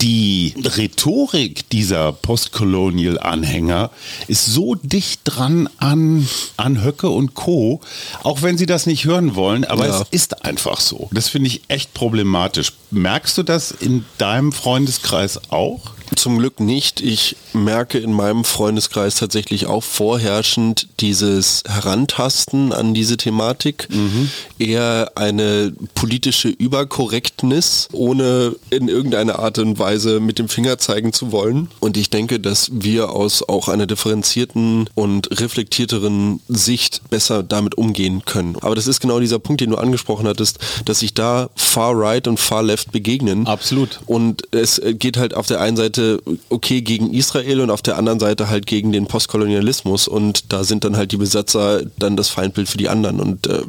Die 0.00 0.54
Rhetorik 0.60 1.70
dieser 1.70 2.10
Postcolonial-Anhänger 2.12 3.90
ist 4.26 4.46
so 4.46 4.74
dicht 4.74 5.20
dran 5.24 5.68
an, 5.78 6.28
an 6.56 6.82
Höcke 6.82 7.08
und 7.08 7.34
Co., 7.34 7.80
auch 8.24 8.42
wenn 8.42 8.58
sie 8.58 8.66
das 8.66 8.86
nicht 8.86 9.04
hören 9.04 9.34
wollen, 9.36 9.64
aber 9.64 9.86
Ja. 9.86 10.00
es 10.00 10.06
ist 10.10 10.44
einfach 10.44 10.80
so. 10.80 11.08
Das 11.12 11.28
finde 11.28 11.48
ich 11.48 11.62
echt 11.68 11.94
problematisch. 11.94 12.72
Merkst 12.96 13.36
du 13.36 13.42
das 13.42 13.72
in 13.72 14.06
deinem 14.16 14.52
Freundeskreis 14.52 15.38
auch? 15.50 15.92
Zum 16.14 16.38
Glück 16.38 16.60
nicht. 16.60 17.00
Ich 17.00 17.36
merke 17.52 17.98
in 17.98 18.12
meinem 18.12 18.44
Freundeskreis 18.44 19.16
tatsächlich 19.16 19.66
auch 19.66 19.82
vorherrschend 19.82 20.88
dieses 21.00 21.64
Herantasten 21.66 22.72
an 22.72 22.94
diese 22.94 23.16
Thematik. 23.16 23.88
Mhm. 23.90 24.30
Eher 24.58 25.12
eine 25.16 25.72
politische 25.94 26.48
Überkorrektness, 26.48 27.88
ohne 27.92 28.54
in 28.70 28.88
irgendeiner 28.88 29.40
Art 29.40 29.58
und 29.58 29.78
Weise 29.78 30.20
mit 30.20 30.38
dem 30.38 30.48
Finger 30.48 30.78
zeigen 30.78 31.12
zu 31.12 31.32
wollen. 31.32 31.68
Und 31.80 31.96
ich 31.96 32.08
denke, 32.08 32.38
dass 32.38 32.70
wir 32.72 33.10
aus 33.10 33.46
auch 33.46 33.68
einer 33.68 33.86
differenzierten 33.86 34.88
und 34.94 35.40
reflektierteren 35.40 36.40
Sicht 36.48 37.10
besser 37.10 37.42
damit 37.42 37.76
umgehen 37.76 38.24
können. 38.24 38.56
Aber 38.60 38.74
das 38.74 38.86
ist 38.86 39.00
genau 39.00 39.20
dieser 39.20 39.38
Punkt, 39.38 39.60
den 39.60 39.70
du 39.70 39.76
angesprochen 39.76 40.28
hattest, 40.28 40.58
dass 40.84 41.00
sich 41.00 41.14
da 41.14 41.50
Far 41.56 41.92
Right 41.94 42.28
und 42.28 42.38
Far 42.38 42.62
Left 42.62 42.85
begegnen. 42.92 43.46
Absolut. 43.46 44.00
Und 44.06 44.42
es 44.52 44.80
geht 44.98 45.16
halt 45.16 45.34
auf 45.34 45.46
der 45.46 45.60
einen 45.60 45.76
Seite 45.76 46.20
okay 46.48 46.80
gegen 46.80 47.12
Israel 47.12 47.60
und 47.60 47.70
auf 47.70 47.82
der 47.82 47.96
anderen 47.96 48.20
Seite 48.20 48.48
halt 48.48 48.66
gegen 48.66 48.92
den 48.92 49.06
Postkolonialismus 49.06 50.08
und 50.08 50.52
da 50.52 50.64
sind 50.64 50.84
dann 50.84 50.96
halt 50.96 51.12
die 51.12 51.16
Besatzer 51.16 51.82
dann 51.98 52.16
das 52.16 52.28
Feindbild 52.28 52.68
für 52.68 52.78
die 52.78 52.88
anderen 52.88 53.20
und 53.20 53.46
äh, 53.46 53.62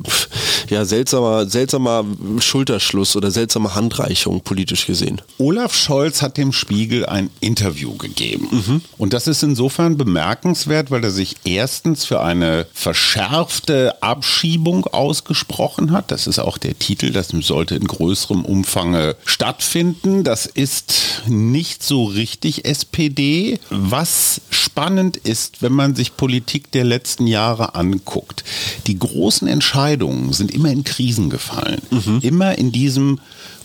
ja, 0.70 0.86
seltsamer, 0.86 1.48
seltsamer 1.48 2.06
Schulterschluss 2.40 3.16
oder 3.16 3.32
seltsame 3.32 3.76
Handreichung 3.76 4.42
politisch 4.42 4.86
gesehen. 4.86 5.22
Olaf 5.38 5.76
Scholz 5.76 6.22
hat 6.22 6.38
dem 6.38 6.52
Spiegel 6.52 7.06
ein 7.06 7.30
Interview 7.40 7.96
gegeben. 7.96 8.48
Mhm. 8.52 8.82
Und 8.98 9.14
das 9.14 9.28
ist 9.28 9.44
insofern 9.44 9.98
bemerkenswert, 9.98 10.92
weil 10.92 11.04
er 11.04 11.12
sich 11.12 11.36
erstens 11.46 12.06
für 12.06 12.22
eine 12.22 12.66
verschärfte 12.74 14.02
Abschiebung 14.02 14.86
ausgesprochen 14.86 15.92
hat. 15.92 16.12
Das 16.12 16.28
ist 16.28 16.40
auch 16.40 16.58
der 16.58 16.78
Titel, 16.78 17.12
das 17.12 17.28
sollte 17.28 17.76
in 17.76 17.86
größerem 17.86 18.46
Umfang 18.46 18.96
stattfinden. 19.26 20.24
Das 20.24 20.46
ist 20.46 21.24
nicht 21.28 21.84
so 21.84 22.06
richtig 22.06 22.66
SPD. 22.66 23.60
Was 23.70 24.42
spannend 24.50 25.18
ist, 25.18 25.62
wenn 25.62 25.74
man 25.74 25.96
sich 25.96 26.18
Politik 26.18 26.72
der 26.72 26.84
letzten 26.84 27.28
Jahre 27.28 27.76
anguckt. 27.76 28.44
Die 28.86 29.00
großen 29.00 29.48
Entscheidungen 29.48 30.34
sind 30.34 30.52
immer 30.52 30.72
in 30.72 30.84
Krisen 30.84 31.30
gefallen. 31.30 31.82
Mhm. 31.90 32.20
Immer 32.22 32.58
in 32.58 32.72
diesem 32.72 33.20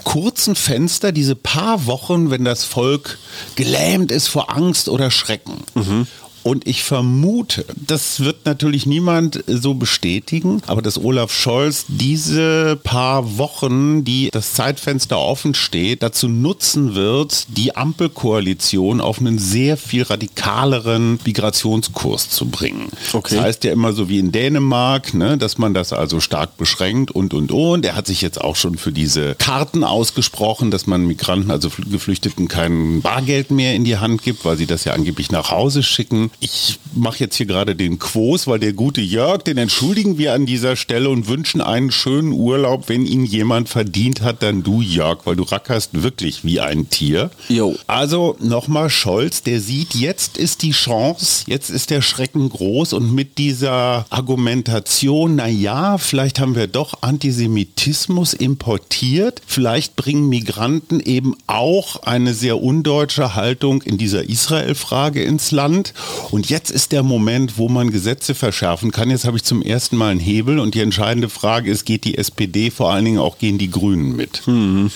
kurzen 0.05 0.55
Fenster, 0.55 1.13
diese 1.13 1.37
paar 1.37 1.87
Wochen, 1.87 2.31
wenn 2.31 2.45
das 2.45 2.65
Volk 2.65 3.19
gelähmt 3.57 4.11
ist 4.11 4.29
vor 4.29 4.55
Angst 4.55 4.89
oder 4.89 5.11
Schrecken. 5.11 5.65
Mhm. 5.75 6.07
Und 6.43 6.67
ich 6.67 6.83
vermute, 6.83 7.65
das 7.77 8.21
wird 8.21 8.47
natürlich 8.47 8.87
niemand 8.87 9.45
so 9.47 9.75
bestätigen, 9.75 10.61
aber 10.67 10.83
dass 10.83 11.03
Olaf 11.03 11.33
Scholz 11.33 11.85
diese 11.89 12.79
paar 12.83 13.39
Wochen, 13.39 14.05
die 14.05 14.31
das 14.33 14.55
Zeitfenster 14.55 15.19
offen 15.19 15.55
steht, 15.55 16.03
dazu 16.03 16.29
nutzen 16.29 16.95
wird, 16.95 17.47
die 17.57 17.77
Ampelkoalition 17.77 19.01
auf 19.01 19.21
einen 19.21 19.39
sehr 19.39 19.77
viel 19.77 20.03
radikaleren 20.03 21.21
Migrationskurs 21.25 22.31
zu 22.31 22.47
bringen. 22.47 22.89
Okay. 23.13 23.37
Das 23.37 23.45
heißt 23.45 23.65
ja 23.65 23.73
immer 23.73 23.93
so 23.93 24.09
wie 24.09 24.19
in 24.19 24.33
Dänemark, 24.33 25.15
ne, 25.15 25.39
dass 25.39 25.59
man 25.59 25.75
das 25.75 25.93
also 25.93 26.19
stark 26.19 26.57
beschränkt 26.57 27.13
und 27.13 27.35
und 27.35 27.53
und. 27.53 27.85
Er 27.85 27.95
hat 27.95 28.07
sich 28.07 28.21
jetzt 28.21 28.41
auch 28.41 28.57
schon 28.57 28.77
für 28.77 28.93
diese 28.93 29.37
Karten 29.37 29.85
ausgesprochen, 29.85 30.71
dass 30.71 30.87
man 30.87 31.07
Migranten, 31.07 31.51
also 31.51 31.71
Geflüchteten, 31.91 32.49
kein 32.49 33.01
Bargeld 33.01 33.51
mehr 33.53 33.75
in 33.75 33.85
die 33.85 33.99
Hand 33.99 34.23
gibt, 34.23 34.45
weil 34.45 34.57
sie 34.57 34.67
das 34.67 34.85
ja 34.85 34.93
angeblich 34.93 35.31
nach 35.31 35.51
Hause 35.51 35.83
schicken 35.83 36.32
ich 36.41 36.79
mache 36.95 37.21
jetzt 37.21 37.37
hier 37.37 37.47
gerade 37.47 37.77
den 37.77 37.99
Quos, 37.99 38.47
weil 38.47 38.59
der 38.59 38.73
gute 38.73 39.01
Jörg, 39.01 39.43
den 39.43 39.59
entschuldigen 39.59 40.19
wir 40.19 40.35
an 40.35 40.47
dieser 40.47 40.77
Stelle 40.77 41.09
und 41.09 41.29
wünschen 41.29 41.61
einen 41.61 41.91
schönen 41.91 42.33
Urlaub. 42.33 42.89
Wenn 42.89 43.07
ihn 43.07 43.25
jemand 43.25 43.69
verdient 43.69 44.23
hat, 44.23 44.43
dann 44.43 44.63
du, 44.63 44.81
Jörg, 44.81 45.21
weil 45.25 45.37
du 45.37 45.45
rackerst 45.45 46.03
wirklich 46.03 46.45
wie 46.45 46.61
ein 46.61 46.91
Tier. 46.91 47.31
Jo. 47.49 47.77
Also 47.87 48.37
nochmal 48.41 48.91
Scholz, 48.91 49.43
der 49.43 49.61
sieht, 49.61 49.95
jetzt 49.95 50.37
ist 50.37 50.63
die 50.63 50.73
Chance, 50.73 51.45
jetzt 51.47 51.71
ist 51.71 51.91
der 51.91 52.03
Schrecken 52.03 52.49
groß 52.49 52.93
und 52.93 53.13
mit 53.15 53.39
dieser 53.39 54.07
Argumentation, 54.11 55.37
na 55.37 55.49
ja, 55.49 55.99
vielleicht 55.99 56.41
haben 56.41 56.55
wir 56.55 56.67
doch 56.67 57.03
Antisemitismus 57.03 58.35
importiert, 58.35 59.41
vielleicht 59.47 59.97
bringen 59.97 60.29
Migranten 60.29 61.01
eben 61.01 61.37
auch 61.47 62.03
eine 62.03 62.35
sehr 62.35 62.63
undeutsche 62.63 63.35
Haltung 63.35 63.83
in 63.83 63.99
dieser 63.99 64.29
Israel-Frage 64.29 65.23
ins 65.23 65.51
Land 65.51 65.95
und 66.31 66.49
jetzt 66.49 66.71
ist 66.71 66.93
der 66.93 67.03
Moment, 67.03 67.59
wo 67.59 67.69
man 67.69 67.91
Gesetze 67.91 68.35
verschärfen 68.35 68.93
kann. 68.93 69.11
Jetzt 69.11 69.25
habe 69.25 69.37
ich 69.37 69.45
zum 69.45 69.63
ersten 69.63 69.97
Mal 69.97 70.11
einen 70.11 70.21
Hebel 70.21 70.59
und 70.59 70.75
die 70.75 70.81
entscheidende 70.81 71.29
Frage 71.29 71.71
ist, 71.71 71.85
geht 71.85 72.05
die 72.05 72.19
SPD 72.19 72.71
vor 72.71 72.93
allen 72.93 73.05
Dingen 73.05 73.19
auch 73.19 73.39
gehen 73.39 73.59
die 73.59 73.71
Grünen 73.71 74.17
mit? 74.17 74.47
Mhm. 74.47 74.91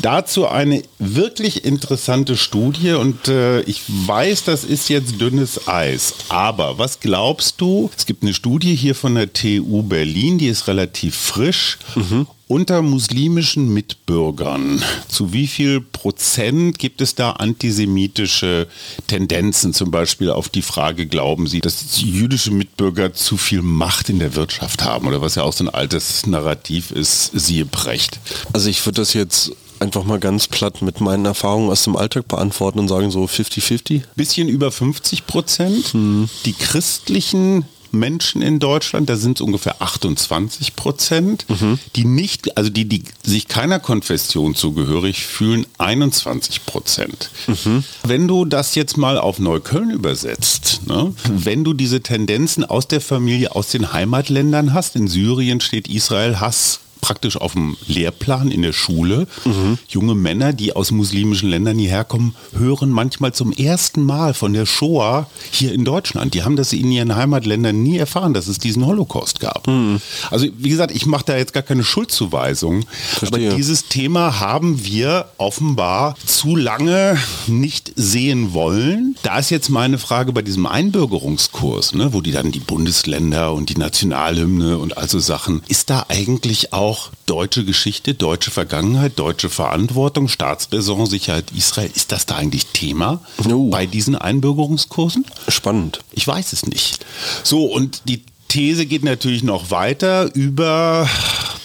Dazu 0.00 0.48
eine 0.48 0.82
wirklich 0.98 1.64
interessante 1.64 2.36
Studie 2.36 2.92
und 2.92 3.28
äh, 3.28 3.60
ich 3.62 3.82
weiß, 3.86 4.44
das 4.44 4.64
ist 4.64 4.88
jetzt 4.88 5.20
dünnes 5.20 5.68
Eis. 5.68 6.14
Aber 6.28 6.78
was 6.78 7.00
glaubst 7.00 7.60
du? 7.60 7.90
Es 7.96 8.06
gibt 8.06 8.22
eine 8.22 8.34
Studie 8.34 8.74
hier 8.74 8.94
von 8.94 9.14
der 9.14 9.32
TU 9.32 9.82
Berlin, 9.82 10.38
die 10.38 10.48
ist 10.48 10.68
relativ 10.68 11.16
frisch. 11.16 11.78
Mhm 11.94 12.26
unter 12.52 12.82
muslimischen 12.82 13.72
Mitbürgern, 13.72 14.84
zu 15.08 15.32
wie 15.32 15.46
viel 15.46 15.80
Prozent 15.80 16.78
gibt 16.78 17.00
es 17.00 17.14
da 17.14 17.30
antisemitische 17.30 18.66
Tendenzen? 19.06 19.72
Zum 19.72 19.90
Beispiel 19.90 20.30
auf 20.30 20.50
die 20.50 20.60
Frage, 20.60 21.06
glauben 21.06 21.46
Sie, 21.46 21.62
dass 21.62 22.02
jüdische 22.02 22.50
Mitbürger 22.50 23.14
zu 23.14 23.38
viel 23.38 23.62
Macht 23.62 24.10
in 24.10 24.18
der 24.18 24.34
Wirtschaft 24.34 24.84
haben? 24.84 25.06
Oder 25.06 25.22
was 25.22 25.36
ja 25.36 25.44
auch 25.44 25.54
so 25.54 25.64
ein 25.64 25.70
altes 25.70 26.26
Narrativ 26.26 26.90
ist, 26.90 27.30
siehe 27.32 27.64
Brecht. 27.64 28.20
Also 28.52 28.68
ich 28.68 28.84
würde 28.84 29.00
das 29.00 29.14
jetzt 29.14 29.52
einfach 29.80 30.04
mal 30.04 30.20
ganz 30.20 30.46
platt 30.46 30.82
mit 30.82 31.00
meinen 31.00 31.24
Erfahrungen 31.24 31.70
aus 31.70 31.84
dem 31.84 31.96
Alltag 31.96 32.28
beantworten 32.28 32.80
und 32.80 32.88
sagen 32.88 33.10
so 33.10 33.24
50-50? 33.24 34.02
Bisschen 34.14 34.48
über 34.48 34.70
50 34.70 35.26
Prozent. 35.26 35.94
Hm. 35.94 36.28
Die 36.44 36.52
christlichen 36.52 37.64
Menschen 37.92 38.42
in 38.42 38.58
Deutschland, 38.58 39.08
da 39.08 39.16
sind 39.16 39.38
es 39.38 39.40
ungefähr 39.40 39.80
28 39.80 40.76
Prozent, 40.76 41.46
mhm. 41.48 41.78
die 41.96 42.04
nicht, 42.04 42.56
also 42.56 42.70
die, 42.70 42.86
die 42.86 43.04
sich 43.22 43.48
keiner 43.48 43.80
Konfession 43.80 44.54
zugehörig 44.54 45.26
fühlen, 45.26 45.66
21 45.78 46.66
Prozent. 46.66 47.30
Mhm. 47.46 47.84
Wenn 48.02 48.28
du 48.28 48.44
das 48.44 48.74
jetzt 48.74 48.96
mal 48.96 49.18
auf 49.18 49.38
Neukölln 49.38 49.90
übersetzt, 49.90 50.80
ne, 50.86 51.14
wenn 51.28 51.64
du 51.64 51.72
diese 51.72 52.02
Tendenzen 52.02 52.64
aus 52.64 52.88
der 52.88 53.00
Familie, 53.00 53.54
aus 53.54 53.68
den 53.68 53.92
Heimatländern 53.92 54.74
hast, 54.74 54.96
in 54.96 55.08
Syrien 55.08 55.60
steht 55.60 55.88
Israel 55.88 56.40
Hass 56.40 56.80
praktisch 57.02 57.36
auf 57.36 57.52
dem 57.52 57.76
Lehrplan 57.86 58.50
in 58.50 58.62
der 58.62 58.72
Schule. 58.72 59.26
Mhm. 59.44 59.76
Junge 59.88 60.14
Männer, 60.14 60.54
die 60.54 60.74
aus 60.74 60.92
muslimischen 60.92 61.50
Ländern 61.50 61.76
hierher 61.76 62.04
kommen, 62.04 62.34
hören 62.56 62.90
manchmal 62.90 63.34
zum 63.34 63.52
ersten 63.52 64.04
Mal 64.04 64.32
von 64.32 64.54
der 64.54 64.64
Shoah 64.64 65.26
hier 65.50 65.74
in 65.74 65.84
Deutschland. 65.84 66.32
Die 66.32 66.44
haben 66.44 66.56
das 66.56 66.72
in 66.72 66.90
ihren 66.90 67.14
Heimatländern 67.14 67.82
nie 67.82 67.98
erfahren, 67.98 68.32
dass 68.32 68.46
es 68.46 68.58
diesen 68.58 68.86
Holocaust 68.86 69.40
gab. 69.40 69.66
Mhm. 69.66 70.00
Also 70.30 70.46
wie 70.56 70.70
gesagt, 70.70 70.94
ich 70.94 71.04
mache 71.04 71.24
da 71.26 71.36
jetzt 71.36 71.52
gar 71.52 71.64
keine 71.64 71.82
Schuldzuweisung. 71.82 72.84
Verstehe. 73.18 73.48
Aber 73.48 73.56
dieses 73.56 73.88
Thema 73.88 74.38
haben 74.38 74.84
wir 74.84 75.26
offenbar 75.38 76.14
zu 76.24 76.54
lange 76.54 77.18
nicht 77.48 77.92
sehen 77.96 78.52
wollen. 78.52 79.16
Da 79.24 79.40
ist 79.40 79.50
jetzt 79.50 79.70
meine 79.70 79.98
Frage 79.98 80.32
bei 80.32 80.42
diesem 80.42 80.66
Einbürgerungskurs, 80.66 81.94
ne, 81.94 82.12
wo 82.12 82.20
die 82.20 82.30
dann 82.30 82.52
die 82.52 82.60
Bundesländer 82.60 83.52
und 83.52 83.70
die 83.70 83.76
Nationalhymne 83.76 84.78
und 84.78 84.96
also 84.96 85.18
Sachen, 85.18 85.62
ist 85.66 85.90
da 85.90 86.06
eigentlich 86.08 86.72
auch 86.72 86.91
auch 86.92 87.08
deutsche 87.24 87.64
Geschichte, 87.64 88.12
deutsche 88.12 88.50
Vergangenheit, 88.50 89.18
deutsche 89.18 89.48
Verantwortung, 89.48 90.28
Staatsräson, 90.28 91.06
Sicherheit 91.06 91.50
Israel. 91.56 91.90
Ist 91.94 92.12
das 92.12 92.26
da 92.26 92.36
eigentlich 92.36 92.66
Thema 92.66 93.22
oh. 93.48 93.70
bei 93.70 93.86
diesen 93.86 94.14
Einbürgerungskursen? 94.14 95.24
Spannend. 95.48 96.00
Ich 96.12 96.26
weiß 96.26 96.52
es 96.52 96.66
nicht. 96.66 97.06
So, 97.44 97.64
und 97.64 98.02
die 98.04 98.22
These 98.48 98.84
geht 98.84 99.04
natürlich 99.04 99.42
noch 99.42 99.70
weiter 99.70 100.34
über 100.34 101.08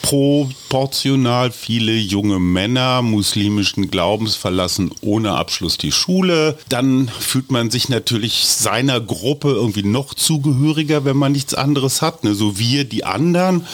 proportional 0.02 1.52
viele 1.52 1.94
junge 1.94 2.40
Männer 2.40 3.02
muslimischen 3.02 3.92
Glaubens 3.92 4.36
verlassen 4.36 4.92
ohne 5.02 5.34
Abschluss 5.34 5.78
die 5.78 5.92
Schule. 5.92 6.58
Dann 6.70 7.10
fühlt 7.20 7.52
man 7.52 7.70
sich 7.70 7.90
natürlich 7.90 8.46
seiner 8.46 9.02
Gruppe 9.02 9.50
irgendwie 9.50 9.84
noch 9.84 10.14
zugehöriger, 10.14 11.06
wenn 11.06 11.18
man 11.18 11.32
nichts 11.32 11.54
anderes 11.54 12.02
hat, 12.02 12.24
ne? 12.24 12.34
so 12.34 12.58
wir 12.58 12.86
die 12.86 13.04
anderen. 13.04 13.66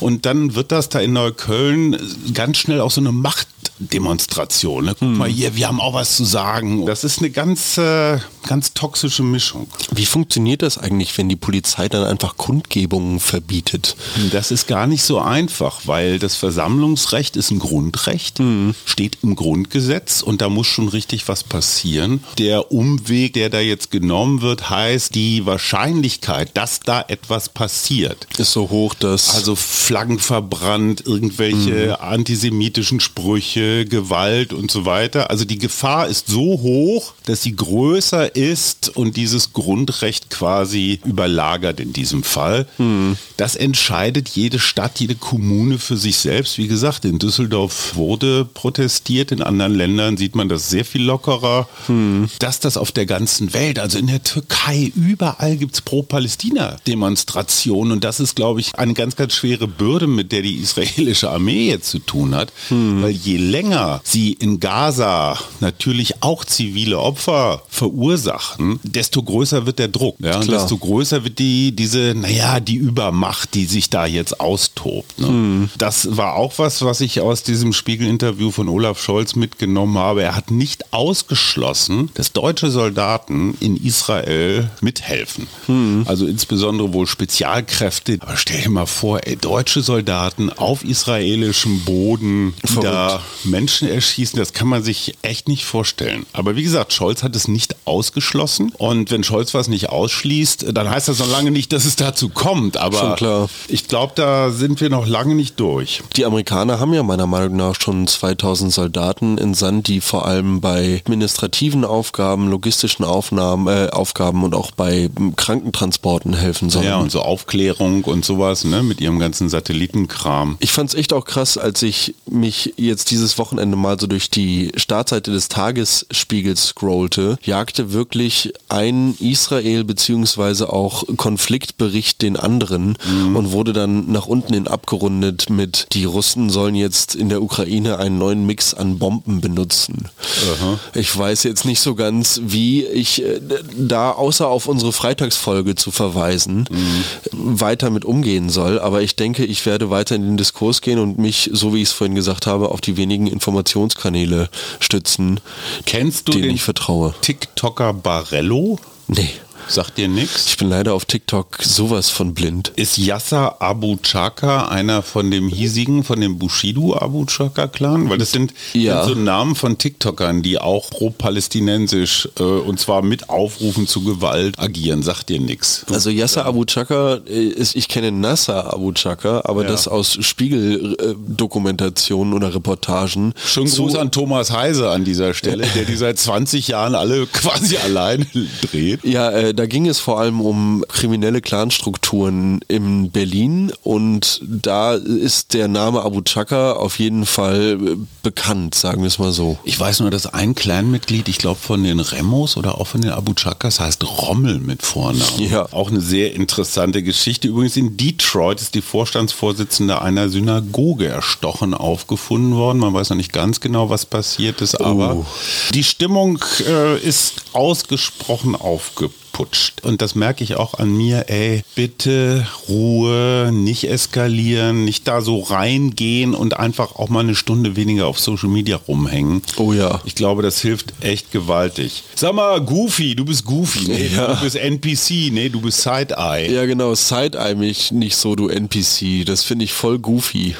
Und 0.00 0.26
dann 0.26 0.54
wird 0.54 0.72
das 0.72 0.88
da 0.88 1.00
in 1.00 1.12
Neukölln 1.12 1.96
ganz 2.34 2.58
schnell 2.58 2.80
auch 2.80 2.90
so 2.90 3.00
eine 3.00 3.12
Macht 3.12 3.48
Demonstration. 3.82 4.84
Ne? 4.84 4.94
Guck 4.98 5.08
hm. 5.08 5.18
mal 5.18 5.28
hier, 5.28 5.56
wir 5.56 5.68
haben 5.68 5.80
auch 5.80 5.94
was 5.94 6.16
zu 6.16 6.24
sagen. 6.24 6.86
Das 6.86 7.04
ist 7.04 7.18
eine 7.18 7.30
ganz, 7.30 7.78
äh, 7.78 8.18
ganz 8.46 8.74
toxische 8.74 9.22
Mischung. 9.22 9.68
Wie 9.90 10.06
funktioniert 10.06 10.62
das 10.62 10.78
eigentlich, 10.78 11.16
wenn 11.18 11.28
die 11.28 11.36
Polizei 11.36 11.88
dann 11.88 12.04
einfach 12.04 12.36
Kundgebungen 12.36 13.20
verbietet? 13.20 13.96
Das 14.32 14.50
ist 14.50 14.66
gar 14.66 14.86
nicht 14.86 15.02
so 15.02 15.20
einfach, 15.20 15.82
weil 15.86 16.18
das 16.18 16.36
Versammlungsrecht 16.36 17.36
ist 17.36 17.50
ein 17.50 17.58
Grundrecht, 17.58 18.38
hm. 18.38 18.74
steht 18.84 19.18
im 19.22 19.36
Grundgesetz 19.36 20.22
und 20.22 20.40
da 20.40 20.48
muss 20.48 20.66
schon 20.66 20.88
richtig 20.88 21.28
was 21.28 21.44
passieren. 21.44 22.22
Der 22.38 22.72
Umweg, 22.72 23.34
der 23.34 23.50
da 23.50 23.60
jetzt 23.60 23.90
genommen 23.90 24.42
wird, 24.42 24.70
heißt 24.70 25.14
die 25.14 25.46
Wahrscheinlichkeit, 25.46 26.50
dass 26.54 26.80
da 26.80 27.04
etwas 27.08 27.48
passiert. 27.48 28.26
Ist 28.38 28.52
so 28.52 28.70
hoch, 28.70 28.94
dass... 28.94 29.34
Also 29.34 29.54
Flaggen 29.54 30.18
verbrannt, 30.18 31.04
irgendwelche 31.06 31.96
hm. 31.96 31.96
antisemitischen 32.00 33.00
Sprüche, 33.00 33.71
Gewalt 33.88 34.52
und 34.52 34.70
so 34.70 34.84
weiter. 34.84 35.30
Also 35.30 35.44
die 35.44 35.58
Gefahr 35.58 36.08
ist 36.08 36.28
so 36.28 36.60
hoch, 36.60 37.14
dass 37.24 37.42
sie 37.42 37.54
größer 37.54 38.34
ist 38.36 38.96
und 38.96 39.16
dieses 39.16 39.52
Grundrecht 39.52 40.30
quasi 40.30 41.00
überlagert 41.04 41.80
in 41.80 41.92
diesem 41.92 42.22
Fall. 42.22 42.66
Hm. 42.76 43.16
Das 43.36 43.56
entscheidet 43.56 44.30
jede 44.30 44.58
Stadt, 44.58 45.00
jede 45.00 45.14
Kommune 45.14 45.78
für 45.78 45.96
sich 45.96 46.18
selbst. 46.18 46.58
Wie 46.58 46.68
gesagt, 46.68 47.04
in 47.04 47.18
Düsseldorf 47.18 47.96
wurde 47.96 48.44
protestiert, 48.44 49.32
in 49.32 49.42
anderen 49.42 49.74
Ländern 49.74 50.16
sieht 50.16 50.34
man 50.34 50.48
das 50.48 50.70
sehr 50.70 50.84
viel 50.84 51.02
lockerer. 51.02 51.68
Hm. 51.86 52.28
Dass 52.38 52.60
das 52.60 52.76
auf 52.76 52.92
der 52.92 53.06
ganzen 53.06 53.54
Welt, 53.54 53.78
also 53.78 53.98
in 53.98 54.06
der 54.06 54.22
Türkei, 54.22 54.92
überall 54.94 55.56
gibt 55.56 55.74
es 55.74 55.80
Pro-Palästina-Demonstrationen 55.80 57.92
und 57.92 58.04
das 58.04 58.20
ist, 58.20 58.36
glaube 58.36 58.60
ich, 58.60 58.74
eine 58.76 58.94
ganz, 58.94 59.16
ganz 59.16 59.34
schwere 59.34 59.68
Bürde, 59.68 60.06
mit 60.06 60.32
der 60.32 60.42
die 60.42 60.56
israelische 60.56 61.30
Armee 61.30 61.68
jetzt 61.68 61.90
zu 61.90 61.98
tun 61.98 62.34
hat. 62.34 62.52
Hm. 62.68 63.02
Weil 63.02 63.12
je 63.12 63.36
länger 63.36 63.61
sie 64.04 64.32
in 64.32 64.60
Gaza 64.60 65.38
natürlich 65.60 66.22
auch 66.22 66.44
zivile 66.44 66.98
Opfer 66.98 67.62
verursachen, 67.68 68.80
desto 68.82 69.22
größer 69.22 69.66
wird 69.66 69.78
der 69.78 69.88
Druck. 69.88 70.16
Ja? 70.18 70.38
Und 70.38 70.50
desto 70.50 70.76
größer 70.76 71.24
wird 71.24 71.38
die, 71.38 71.74
diese, 71.74 72.14
naja, 72.14 72.60
die 72.60 72.76
Übermacht, 72.76 73.54
die 73.54 73.64
sich 73.64 73.90
da 73.90 74.06
jetzt 74.06 74.40
austobt. 74.40 75.18
Ne? 75.18 75.26
Hm. 75.28 75.70
Das 75.78 76.16
war 76.16 76.34
auch 76.34 76.58
was, 76.58 76.82
was 76.82 77.00
ich 77.00 77.20
aus 77.20 77.42
diesem 77.42 77.72
Spiegel-Interview 77.72 78.50
von 78.50 78.68
Olaf 78.68 79.00
Scholz 79.02 79.34
mitgenommen 79.34 79.98
habe. 79.98 80.22
Er 80.22 80.36
hat 80.36 80.50
nicht 80.50 80.92
ausgeschlossen, 80.92 82.10
dass 82.14 82.32
deutsche 82.32 82.70
Soldaten 82.70 83.56
in 83.60 83.76
Israel 83.76 84.70
mithelfen. 84.80 85.46
Hm. 85.66 86.04
Also 86.06 86.26
insbesondere 86.26 86.92
wohl 86.92 87.06
Spezialkräfte. 87.06 88.18
Aber 88.20 88.36
stell 88.36 88.62
dir 88.62 88.70
mal 88.70 88.86
vor, 88.86 89.20
ey, 89.26 89.36
deutsche 89.36 89.82
Soldaten 89.82 90.50
auf 90.50 90.84
israelischem 90.84 91.80
Boden, 91.80 92.54
die 92.62 92.66
Verrückt. 92.66 92.84
da 92.92 93.22
Menschen 93.44 93.88
erschießen, 93.88 94.38
das 94.38 94.52
kann 94.52 94.68
man 94.68 94.82
sich 94.82 95.14
echt 95.22 95.48
nicht 95.48 95.64
vorstellen. 95.64 96.26
Aber 96.32 96.56
wie 96.56 96.62
gesagt, 96.62 96.92
Scholz 96.92 97.22
hat 97.22 97.36
es 97.36 97.48
nicht 97.48 97.76
ausgeschlossen. 97.84 98.72
Und 98.78 99.10
wenn 99.10 99.24
Scholz 99.24 99.54
was 99.54 99.68
nicht 99.68 99.88
ausschließt, 99.88 100.66
dann 100.72 100.88
heißt 100.88 101.08
das 101.08 101.18
noch 101.18 101.30
lange 101.30 101.50
nicht, 101.50 101.72
dass 101.72 101.84
es 101.84 101.96
dazu 101.96 102.28
kommt. 102.28 102.76
Aber 102.76 103.48
ich 103.68 103.88
glaube, 103.88 104.12
da 104.16 104.50
sind 104.50 104.80
wir 104.80 104.90
noch 104.90 105.06
lange 105.06 105.34
nicht 105.34 105.58
durch. 105.60 106.02
Die 106.16 106.24
Amerikaner 106.24 106.80
haben 106.80 106.92
ja 106.94 107.02
meiner 107.02 107.26
Meinung 107.26 107.56
nach 107.56 107.80
schon 107.80 108.06
2000 108.06 108.72
Soldaten 108.72 109.38
in 109.38 109.54
Sand, 109.54 109.88
die 109.88 110.00
vor 110.00 110.26
allem 110.26 110.60
bei 110.60 111.02
administrativen 111.04 111.84
Aufgaben, 111.84 112.48
logistischen 112.50 113.04
Aufnahmen, 113.04 113.66
äh, 113.66 113.90
Aufgaben 113.90 114.44
und 114.44 114.54
auch 114.54 114.70
bei 114.70 115.10
Krankentransporten 115.36 116.34
helfen 116.34 116.70
sollen. 116.70 116.86
Ja, 116.86 116.98
und 116.98 117.10
so 117.10 117.20
Aufklärung 117.20 118.04
und 118.04 118.24
sowas, 118.24 118.64
ne, 118.64 118.82
mit 118.82 119.00
ihrem 119.00 119.18
ganzen 119.18 119.48
Satellitenkram. 119.48 120.56
Ich 120.60 120.72
fand 120.72 120.90
es 120.90 120.94
echt 120.94 121.12
auch 121.12 121.24
krass, 121.24 121.58
als 121.58 121.82
ich 121.82 122.14
mich 122.26 122.74
jetzt 122.76 123.10
dieses 123.10 123.31
Wochenende 123.38 123.76
mal 123.76 123.98
so 123.98 124.06
durch 124.06 124.30
die 124.30 124.72
Startseite 124.76 125.30
des 125.30 125.48
Tagesspiegels 125.48 126.68
scrollte, 126.68 127.38
jagte 127.42 127.92
wirklich 127.92 128.52
ein 128.68 129.14
Israel 129.18 129.84
beziehungsweise 129.84 130.72
auch 130.72 131.04
Konfliktbericht 131.16 132.22
den 132.22 132.36
anderen 132.36 132.96
mhm. 133.04 133.36
und 133.36 133.52
wurde 133.52 133.72
dann 133.72 134.10
nach 134.10 134.26
unten 134.26 134.54
hin 134.54 134.68
abgerundet 134.68 135.50
mit 135.50 135.86
die 135.92 136.04
Russen 136.04 136.50
sollen 136.50 136.74
jetzt 136.74 137.14
in 137.14 137.28
der 137.28 137.42
Ukraine 137.42 137.98
einen 137.98 138.18
neuen 138.18 138.46
Mix 138.46 138.74
an 138.74 138.98
Bomben 138.98 139.40
benutzen. 139.40 140.08
Aha. 140.54 140.78
Ich 140.94 141.16
weiß 141.16 141.42
jetzt 141.44 141.64
nicht 141.64 141.80
so 141.80 141.94
ganz, 141.94 142.40
wie 142.44 142.84
ich 142.84 143.22
äh, 143.22 143.40
da 143.76 144.12
außer 144.12 144.48
auf 144.48 144.66
unsere 144.66 144.92
Freitagsfolge 144.92 145.74
zu 145.74 145.90
verweisen, 145.90 146.68
mhm. 146.70 147.60
weiter 147.60 147.90
mit 147.90 148.04
umgehen 148.04 148.48
soll. 148.48 148.78
Aber 148.78 149.02
ich 149.02 149.16
denke, 149.16 149.44
ich 149.44 149.64
werde 149.66 149.90
weiter 149.90 150.14
in 150.14 150.22
den 150.22 150.36
Diskurs 150.36 150.80
gehen 150.80 150.98
und 150.98 151.18
mich, 151.18 151.50
so 151.52 151.74
wie 151.74 151.82
ich 151.82 151.88
es 151.88 151.92
vorhin 151.92 152.14
gesagt 152.14 152.46
habe, 152.46 152.70
auf 152.70 152.80
die 152.80 152.96
wenigen 152.96 153.21
Informationskanäle 153.26 154.48
stützen, 154.80 155.40
Kennst 155.86 156.28
du 156.28 156.32
denen 156.32 156.44
den 156.44 156.54
ich 156.54 156.62
vertraue. 156.62 157.14
TikToker 157.20 157.92
Barello? 157.92 158.78
Nee. 159.08 159.30
Sagt 159.68 159.98
dir 159.98 160.08
nichts? 160.08 160.46
Ich 160.48 160.56
bin 160.56 160.68
leider 160.68 160.94
auf 160.94 161.04
TikTok 161.04 161.58
sowas 161.62 162.10
von 162.10 162.34
blind. 162.34 162.72
Ist 162.76 162.98
Yasser 162.98 163.62
Abu 163.62 163.96
Chaka 164.02 164.66
einer 164.68 165.02
von 165.02 165.30
dem 165.30 165.48
hiesigen, 165.48 166.02
von 166.04 166.20
dem 166.20 166.38
Bushido 166.38 166.96
Abu 166.96 167.24
Chaka 167.26 167.68
Clan? 167.68 168.10
Weil 168.10 168.18
das 168.18 168.32
sind, 168.32 168.52
ja. 168.74 169.04
sind 169.04 169.14
so 169.14 169.20
Namen 169.20 169.54
von 169.54 169.78
TikTokern, 169.78 170.42
die 170.42 170.58
auch 170.58 170.90
pro-palästinensisch 170.90 172.28
äh, 172.38 172.42
und 172.42 172.80
zwar 172.80 173.02
mit 173.02 173.28
Aufrufen 173.28 173.86
zu 173.86 174.02
Gewalt 174.04 174.58
agieren. 174.58 175.02
Sagt 175.02 175.28
dir 175.28 175.40
nichts? 175.40 175.84
Also 175.90 176.10
Yasser 176.10 176.44
Abu 176.44 176.64
Chaka 176.64 177.20
äh, 177.26 177.44
ist, 177.44 177.76
ich 177.76 177.88
kenne 177.88 178.12
Nasser 178.12 178.72
Abu 178.72 178.92
Chaka, 178.92 179.42
aber 179.44 179.62
ja. 179.62 179.68
das 179.68 179.88
aus 179.88 180.18
Spiegel-Dokumentationen 180.20 182.34
oder 182.34 182.54
Reportagen. 182.54 183.34
Schönen 183.44 183.70
Gruß 183.70 183.96
an 183.96 184.10
Thomas 184.10 184.50
Heise 184.50 184.90
an 184.90 185.04
dieser 185.04 185.34
Stelle, 185.34 185.66
der 185.74 185.84
die 185.84 185.96
seit 185.96 186.18
20 186.18 186.68
Jahren 186.68 186.94
alle 186.94 187.26
quasi 187.32 187.76
allein 187.76 188.26
dreht. 188.60 189.04
Ja, 189.04 189.30
äh, 189.30 189.51
da 189.54 189.66
ging 189.66 189.86
es 189.86 189.98
vor 189.98 190.20
allem 190.20 190.40
um 190.40 190.84
kriminelle 190.88 191.40
Clanstrukturen 191.40 192.60
in 192.68 193.10
Berlin 193.10 193.72
und 193.82 194.40
da 194.42 194.94
ist 194.94 195.54
der 195.54 195.68
Name 195.68 196.02
Abu 196.02 196.22
Chaka 196.22 196.72
auf 196.72 196.98
jeden 196.98 197.26
Fall 197.26 197.78
äh, 197.80 197.96
bekannt, 198.22 198.74
sagen 198.74 199.02
wir 199.02 199.08
es 199.08 199.18
mal 199.18 199.32
so. 199.32 199.58
Ich 199.64 199.78
weiß 199.78 200.00
nur, 200.00 200.10
dass 200.10 200.26
ein 200.26 200.54
Clanmitglied, 200.54 201.28
ich 201.28 201.38
glaube 201.38 201.60
von 201.60 201.82
den 201.82 202.00
Remos 202.00 202.56
oder 202.56 202.80
auch 202.80 202.86
von 202.86 203.00
den 203.00 203.10
Abu 203.10 203.34
Chakas, 203.34 203.80
heißt 203.80 204.04
Rommel 204.04 204.58
mit 204.58 204.82
Vornamen. 204.82 205.22
Ja. 205.38 205.66
Auch 205.72 205.90
eine 205.90 206.00
sehr 206.00 206.34
interessante 206.34 207.02
Geschichte. 207.02 207.48
Übrigens 207.48 207.76
in 207.76 207.96
Detroit 207.96 208.60
ist 208.60 208.74
die 208.74 208.82
Vorstandsvorsitzende 208.82 210.02
einer 210.02 210.28
Synagoge 210.28 211.08
erstochen 211.08 211.74
aufgefunden 211.74 212.54
worden. 212.54 212.78
Man 212.78 212.94
weiß 212.94 213.10
noch 213.10 213.16
nicht 213.16 213.32
ganz 213.32 213.60
genau, 213.60 213.90
was 213.90 214.06
passiert 214.06 214.60
ist, 214.60 214.80
aber 214.80 215.16
oh. 215.16 215.26
die 215.74 215.84
Stimmung 215.84 216.38
äh, 216.66 216.98
ist 216.98 217.44
ausgesprochen 217.52 218.54
aufgepasst 218.54 219.21
ausputscht. 219.32 219.84
Und 219.84 220.02
das 220.02 220.14
merke 220.14 220.44
ich 220.44 220.56
auch 220.56 220.74
an 220.74 220.96
mir, 220.96 221.28
ey, 221.28 221.62
bitte 221.74 222.46
Ruhe, 222.68 223.50
nicht 223.52 223.88
eskalieren, 223.88 224.84
nicht 224.84 225.08
da 225.08 225.20
so 225.20 225.40
reingehen 225.40 226.34
und 226.34 226.56
einfach 226.58 226.96
auch 226.96 227.08
mal 227.08 227.20
eine 227.20 227.34
Stunde 227.34 227.76
weniger 227.76 228.06
auf 228.06 228.18
Social 228.18 228.48
Media 228.48 228.76
rumhängen. 228.76 229.42
Oh 229.56 229.72
ja. 229.72 230.00
Ich 230.04 230.14
glaube, 230.14 230.42
das 230.42 230.60
hilft 230.60 230.92
echt 231.00 231.32
gewaltig. 231.32 232.04
Sag 232.14 232.34
mal, 232.34 232.60
Goofy, 232.60 233.14
du 233.14 233.24
bist 233.24 233.44
Goofy, 233.44 233.88
nee, 233.88 234.10
ja. 234.14 234.34
du 234.34 234.40
bist 234.40 234.56
NPC, 234.56 235.32
nee, 235.32 235.48
du 235.48 235.60
bist 235.60 235.82
Side-Eye. 235.82 236.52
Ja, 236.52 236.66
genau, 236.66 236.94
Side-Eye 236.94 237.54
mich 237.54 237.92
nicht 237.92 238.16
so, 238.16 238.36
du 238.36 238.48
NPC. 238.48 239.24
Das 239.24 239.44
finde 239.44 239.64
ich 239.64 239.72
voll 239.72 239.98
goofy. 239.98 240.54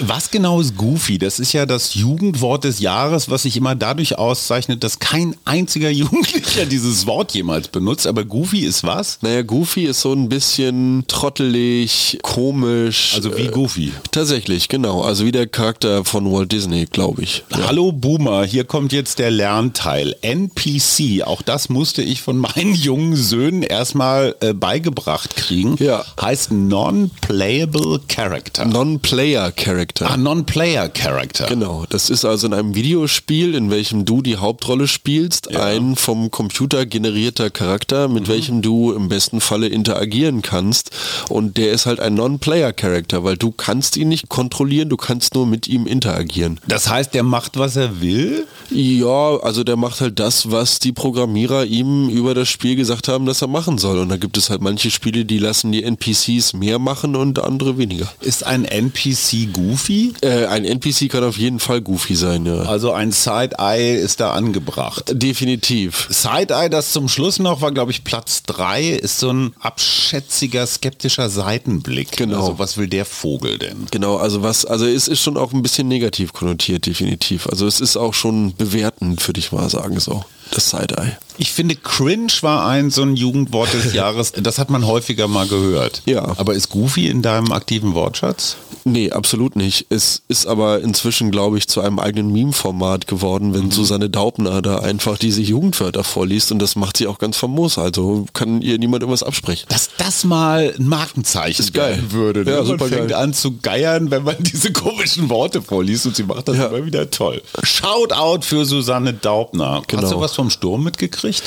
Was 0.00 0.30
genau 0.30 0.60
ist 0.60 0.76
Goofy? 0.76 1.18
Das 1.18 1.38
ist 1.38 1.52
ja 1.52 1.66
das 1.66 1.94
Jugendwort 1.94 2.64
des 2.64 2.80
Jahres, 2.80 3.28
was 3.28 3.42
sich 3.42 3.56
immer 3.56 3.74
dadurch 3.74 4.16
auszeichnet, 4.16 4.82
dass 4.82 4.98
kein 4.98 5.36
einziger 5.44 5.90
Jugendlicher 5.94 6.66
dieses 6.66 7.06
Wort 7.06 7.32
jemals 7.34 7.68
benutzt. 7.68 8.06
Aber 8.06 8.24
Goofy 8.24 8.60
ist 8.60 8.84
was? 8.84 9.18
Naja, 9.22 9.42
Goofy 9.42 9.84
ist 9.84 10.00
so 10.00 10.12
ein 10.12 10.28
bisschen 10.28 11.04
trottelig, 11.08 12.18
komisch. 12.22 13.12
Also 13.14 13.36
wie 13.36 13.48
Goofy? 13.48 13.88
Äh, 13.88 13.92
tatsächlich, 14.10 14.68
genau. 14.68 15.02
Also 15.02 15.26
wie 15.26 15.32
der 15.32 15.46
Charakter 15.46 16.04
von 16.04 16.30
Walt 16.32 16.52
Disney, 16.52 16.86
glaube 16.86 17.22
ich. 17.22 17.44
Ja. 17.50 17.68
Hallo 17.68 17.92
Boomer, 17.92 18.44
hier 18.44 18.64
kommt 18.64 18.92
jetzt 18.92 19.18
der 19.18 19.30
Lernteil. 19.30 20.16
NPC, 20.22 21.22
auch 21.24 21.42
das 21.42 21.68
musste 21.68 22.02
ich 22.02 22.22
von 22.22 22.38
meinen 22.54 22.74
jungen 22.74 23.16
Söhnen 23.16 23.62
erstmal 23.62 24.34
äh, 24.40 24.54
beigebracht 24.54 25.36
kriegen. 25.36 25.76
Ja. 25.78 26.04
Heißt 26.20 26.52
Non-Playable 26.52 28.00
Character. 28.08 28.64
Non-Player 28.64 29.52
Character. 29.52 29.73
Character. 29.74 30.08
Ah, 30.08 30.16
Non-Player 30.16 30.88
Character. 30.88 31.46
Genau. 31.46 31.84
Das 31.88 32.08
ist 32.08 32.24
also 32.24 32.46
in 32.46 32.54
einem 32.54 32.76
Videospiel, 32.76 33.56
in 33.56 33.70
welchem 33.70 34.04
du 34.04 34.22
die 34.22 34.36
Hauptrolle 34.36 34.86
spielst, 34.86 35.48
ja. 35.50 35.64
ein 35.64 35.96
vom 35.96 36.30
Computer 36.30 36.86
generierter 36.86 37.50
Charakter, 37.50 38.06
mit 38.06 38.28
mhm. 38.28 38.32
welchem 38.32 38.62
du 38.62 38.92
im 38.92 39.08
besten 39.08 39.40
Falle 39.40 39.66
interagieren 39.66 40.42
kannst. 40.42 40.92
Und 41.28 41.56
der 41.56 41.72
ist 41.72 41.86
halt 41.86 41.98
ein 41.98 42.14
Non-Player 42.14 42.72
Character, 42.72 43.24
weil 43.24 43.36
du 43.36 43.50
kannst 43.50 43.96
ihn 43.96 44.08
nicht 44.08 44.28
kontrollieren, 44.28 44.88
du 44.88 44.96
kannst 44.96 45.34
nur 45.34 45.46
mit 45.46 45.66
ihm 45.66 45.86
interagieren. 45.86 46.60
Das 46.68 46.88
heißt, 46.88 47.12
der 47.12 47.24
macht, 47.24 47.58
was 47.58 47.74
er 47.74 48.00
will? 48.00 48.46
Ja, 48.70 49.36
also 49.38 49.64
der 49.64 49.76
macht 49.76 50.00
halt 50.00 50.20
das, 50.20 50.52
was 50.52 50.78
die 50.78 50.92
Programmierer 50.92 51.64
ihm 51.64 52.08
über 52.10 52.34
das 52.34 52.48
Spiel 52.48 52.76
gesagt 52.76 53.08
haben, 53.08 53.26
dass 53.26 53.42
er 53.42 53.48
machen 53.48 53.78
soll. 53.78 53.98
Und 53.98 54.08
da 54.08 54.18
gibt 54.18 54.36
es 54.36 54.50
halt 54.50 54.62
manche 54.62 54.92
Spiele, 54.92 55.24
die 55.24 55.38
lassen 55.38 55.72
die 55.72 55.82
NPCs 55.82 56.52
mehr 56.52 56.78
machen 56.78 57.16
und 57.16 57.40
andere 57.40 57.76
weniger. 57.76 58.06
Ist 58.20 58.46
ein 58.46 58.64
NPC 58.64 59.52
gut? 59.52 59.63
Goofy? 59.68 60.12
Äh, 60.20 60.46
ein 60.46 60.64
NPC 60.64 61.08
kann 61.08 61.24
auf 61.24 61.36
jeden 61.36 61.60
Fall 61.60 61.80
Goofy 61.80 62.14
sein, 62.14 62.46
ja. 62.46 62.62
Also 62.62 62.92
ein 62.92 63.12
Side-Eye 63.12 63.96
ist 63.96 64.20
da 64.20 64.32
angebracht. 64.32 65.12
Definitiv. 65.12 66.08
Side-Eye, 66.10 66.68
das 66.70 66.92
zum 66.92 67.08
Schluss 67.08 67.38
noch 67.38 67.60
war, 67.60 67.72
glaube 67.72 67.92
ich, 67.92 68.04
Platz 68.04 68.42
3, 68.44 68.88
ist 68.88 69.18
so 69.18 69.30
ein 69.32 69.54
abschätziger, 69.60 70.66
skeptischer 70.66 71.28
Seitenblick. 71.30 72.12
Genau. 72.16 72.40
Also 72.40 72.58
was 72.58 72.76
will 72.76 72.88
der 72.88 73.04
Vogel 73.04 73.58
denn? 73.58 73.86
Genau, 73.90 74.16
also 74.16 74.42
was, 74.42 74.64
also 74.64 74.86
es 74.86 75.08
ist 75.08 75.20
schon 75.20 75.36
auch 75.36 75.52
ein 75.52 75.62
bisschen 75.62 75.88
negativ 75.88 76.32
konnotiert, 76.32 76.86
definitiv. 76.86 77.46
Also 77.48 77.66
es 77.66 77.80
ist 77.80 77.96
auch 77.96 78.14
schon 78.14 78.54
bewertend, 78.56 79.26
würde 79.26 79.40
ich 79.40 79.52
mal 79.52 79.68
sagen 79.70 80.00
so. 80.00 80.24
Das 80.50 80.70
Side-Eye. 80.70 81.16
Ich 81.36 81.50
finde, 81.52 81.74
cringe 81.74 82.32
war 82.42 82.64
ein 82.66 82.90
so 82.90 83.02
ein 83.02 83.16
Jugendwort 83.16 83.72
des 83.74 83.92
Jahres. 83.94 84.32
Das 84.32 84.58
hat 84.58 84.70
man 84.70 84.86
häufiger 84.86 85.26
mal 85.26 85.48
gehört. 85.48 86.02
Ja. 86.06 86.22
Aber 86.38 86.54
ist 86.54 86.68
Goofy 86.68 87.08
in 87.08 87.22
deinem 87.22 87.50
aktiven 87.50 87.94
Wortschatz? 87.94 88.56
Nee, 88.84 89.10
absolut 89.10 89.56
nicht. 89.56 89.86
Es 89.88 90.22
ist 90.28 90.46
aber 90.46 90.80
inzwischen, 90.82 91.30
glaube 91.32 91.58
ich, 91.58 91.66
zu 91.68 91.80
einem 91.80 91.98
eigenen 91.98 92.30
Meme-Format 92.32 93.06
geworden, 93.08 93.52
wenn 93.54 93.70
Susanne 93.72 94.10
Daubner 94.10 94.60
da 94.62 94.78
einfach 94.80 95.16
diese 95.18 95.40
Jugendwörter 95.40 96.04
vorliest 96.04 96.52
und 96.52 96.58
das 96.60 96.76
macht 96.76 96.98
sie 96.98 97.06
auch 97.08 97.18
ganz 97.18 97.36
famos. 97.36 97.78
Also 97.78 98.26
kann 98.34 98.60
ihr 98.62 98.78
niemand 98.78 99.02
irgendwas 99.02 99.22
absprechen. 99.24 99.66
Dass 99.70 99.88
das 99.96 100.22
mal 100.24 100.72
ein 100.78 100.86
Markenzeichen 100.86 101.62
Ist 101.64 101.74
geil. 101.74 102.00
würde. 102.10 102.44
ne? 102.44 102.50
Ja, 102.52 102.62
man 102.62 102.78
fängt 102.78 103.08
geil. 103.08 103.14
an 103.14 103.32
zu 103.34 103.56
geiern, 103.58 104.10
wenn 104.12 104.22
man 104.22 104.36
diese 104.40 104.70
komischen 104.72 105.30
Worte 105.30 105.62
vorliest 105.62 106.06
und 106.06 106.14
sie 106.14 106.22
macht 106.24 106.46
das 106.46 106.58
Ja. 106.58 106.66
immer 106.66 106.84
wieder 106.86 107.10
toll. 107.10 107.42
Shoutout 107.62 108.42
für 108.42 108.64
Susanne 108.66 109.14
Daubner. 109.14 109.82
Genau. 109.88 110.02
Hast 110.02 110.12
du 110.12 110.20
was 110.20 110.34
vom 110.34 110.43
Sturm 110.50 110.84
mitgekriegt? 110.84 111.42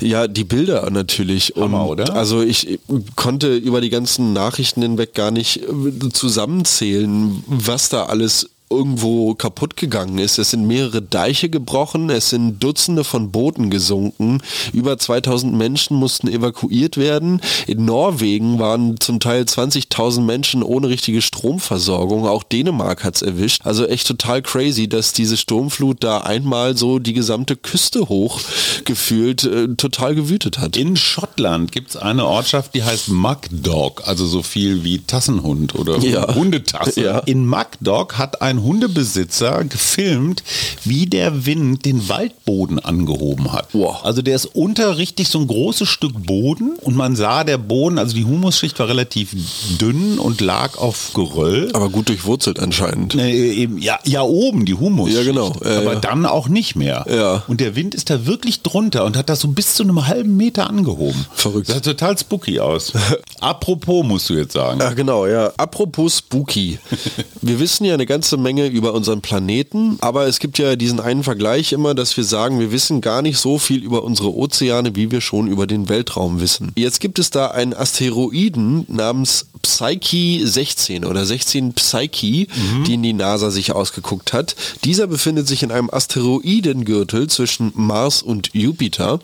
Ja, 0.00 0.28
die 0.28 0.44
Bilder 0.44 0.90
natürlich. 0.90 1.54
Hammer, 1.56 1.84
und 1.84 2.00
oder? 2.00 2.14
Also 2.14 2.42
ich 2.42 2.78
konnte 3.16 3.56
über 3.56 3.80
die 3.80 3.90
ganzen 3.90 4.32
Nachrichten 4.32 4.82
hinweg 4.82 5.14
gar 5.14 5.30
nicht 5.30 5.62
äh, 5.62 6.10
zusammenzählen, 6.12 7.42
was 7.46 7.88
da 7.88 8.04
alles 8.04 8.50
irgendwo 8.70 9.34
kaputt 9.34 9.76
gegangen 9.76 10.18
ist. 10.18 10.38
Es 10.38 10.50
sind 10.50 10.66
mehrere 10.66 11.02
Deiche 11.02 11.48
gebrochen, 11.50 12.08
es 12.08 12.30
sind 12.30 12.62
Dutzende 12.62 13.02
von 13.02 13.32
Booten 13.32 13.68
gesunken, 13.68 14.40
über 14.72 14.96
2000 14.96 15.52
Menschen 15.54 15.96
mussten 15.96 16.28
evakuiert 16.28 16.96
werden. 16.96 17.40
In 17.66 17.84
Norwegen 17.84 18.58
waren 18.60 19.00
zum 19.00 19.18
Teil 19.18 19.42
20.000 19.42 20.20
Menschen 20.20 20.62
ohne 20.62 20.88
richtige 20.88 21.20
Stromversorgung. 21.20 22.26
Auch 22.28 22.44
Dänemark 22.44 23.02
hat's 23.02 23.22
erwischt. 23.22 23.62
Also 23.64 23.86
echt 23.86 24.06
total 24.06 24.40
crazy, 24.42 24.88
dass 24.88 25.12
diese 25.12 25.36
Sturmflut 25.36 26.04
da 26.04 26.18
einmal 26.18 26.76
so 26.76 26.98
die 27.00 27.12
gesamte 27.12 27.56
Küste 27.56 28.08
hoch 28.08 28.40
gefühlt 28.84 29.44
äh, 29.44 29.68
total 29.74 30.14
gewütet 30.14 30.58
hat. 30.58 30.76
In 30.76 30.96
Schottland 30.96 31.72
gibt 31.72 31.90
es 31.90 31.96
eine 31.96 32.24
Ortschaft, 32.24 32.74
die 32.74 32.84
heißt 32.84 33.08
Mugdog, 33.08 34.06
also 34.06 34.26
so 34.26 34.42
viel 34.42 34.84
wie 34.84 35.00
Tassenhund 35.00 35.74
oder 35.74 35.98
Ja. 35.98 36.34
Hundetasse. 36.34 37.00
Ja. 37.02 37.18
In 37.20 37.46
Mugdog 37.46 38.16
hat 38.16 38.40
ein 38.42 38.59
Hundebesitzer 38.62 39.64
gefilmt, 39.64 40.42
wie 40.84 41.06
der 41.06 41.46
Wind 41.46 41.84
den 41.84 42.08
Waldboden 42.08 42.78
angehoben 42.78 43.52
hat. 43.52 43.68
Wow. 43.72 44.04
Also 44.04 44.22
der 44.22 44.36
ist 44.36 44.46
unter 44.46 44.98
richtig 44.98 45.28
so 45.28 45.38
ein 45.38 45.46
großes 45.46 45.88
Stück 45.88 46.26
Boden 46.26 46.76
und 46.80 46.96
man 46.96 47.16
sah, 47.16 47.44
der 47.44 47.58
Boden, 47.58 47.98
also 47.98 48.14
die 48.14 48.24
Humusschicht 48.24 48.78
war 48.78 48.88
relativ 48.88 49.34
dünn 49.80 50.18
und 50.18 50.40
lag 50.40 50.76
auf 50.78 51.12
Geröll. 51.14 51.70
Aber 51.72 51.88
gut 51.88 52.08
durchwurzelt 52.08 52.60
anscheinend. 52.60 53.14
Nee, 53.14 53.32
eben, 53.52 53.78
ja, 53.78 53.98
ja, 54.04 54.22
oben 54.22 54.64
die 54.64 54.74
Humus. 54.74 55.12
Ja, 55.12 55.22
genau. 55.22 55.54
Äh, 55.62 55.76
aber 55.76 55.94
ja. 55.94 56.00
dann 56.00 56.26
auch 56.26 56.48
nicht 56.48 56.76
mehr. 56.76 57.04
Ja. 57.08 57.42
Und 57.48 57.60
der 57.60 57.76
Wind 57.76 57.94
ist 57.94 58.10
da 58.10 58.26
wirklich 58.26 58.62
drunter 58.62 59.04
und 59.04 59.16
hat 59.16 59.28
das 59.28 59.40
so 59.40 59.48
bis 59.48 59.74
zu 59.74 59.82
einem 59.82 60.06
halben 60.06 60.36
Meter 60.36 60.68
angehoben. 60.68 61.26
Verrückt. 61.32 61.68
Das 61.68 61.76
sah 61.76 61.80
total 61.80 62.18
spooky 62.18 62.60
aus. 62.60 62.92
Apropos, 63.40 64.04
musst 64.04 64.28
du 64.28 64.34
jetzt 64.34 64.52
sagen. 64.52 64.80
Ach 64.82 64.94
genau, 64.94 65.26
ja. 65.26 65.52
Apropos 65.56 66.18
Spooky. 66.18 66.78
Wir 67.42 67.58
wissen 67.60 67.84
ja 67.84 67.94
eine 67.94 68.06
ganze 68.06 68.36
Menge 68.36 68.49
über 68.58 68.94
unseren 68.94 69.20
Planeten, 69.20 69.98
aber 70.00 70.26
es 70.26 70.38
gibt 70.38 70.58
ja 70.58 70.76
diesen 70.76 71.00
einen 71.00 71.22
Vergleich 71.22 71.72
immer, 71.72 71.94
dass 71.94 72.16
wir 72.16 72.24
sagen, 72.24 72.60
wir 72.60 72.72
wissen 72.72 73.00
gar 73.00 73.22
nicht 73.22 73.38
so 73.38 73.58
viel 73.58 73.82
über 73.82 74.02
unsere 74.02 74.34
Ozeane, 74.34 74.96
wie 74.96 75.10
wir 75.10 75.20
schon 75.20 75.46
über 75.46 75.66
den 75.66 75.88
Weltraum 75.88 76.40
wissen. 76.40 76.72
Jetzt 76.76 77.00
gibt 77.00 77.18
es 77.18 77.30
da 77.30 77.46
einen 77.48 77.74
Asteroiden 77.74 78.84
namens 78.88 79.46
Psyche 79.62 80.46
16 80.46 81.04
oder 81.04 81.24
16 81.26 81.74
Psyche, 81.74 82.46
den 82.86 83.02
die 83.02 83.12
NASA 83.12 83.50
sich 83.50 83.72
ausgeguckt 83.72 84.32
hat. 84.32 84.56
Dieser 84.84 85.06
befindet 85.06 85.46
sich 85.48 85.62
in 85.62 85.70
einem 85.70 85.90
Asteroidengürtel 85.90 87.28
zwischen 87.28 87.72
Mars 87.74 88.22
und 88.22 88.50
Jupiter. 88.52 89.20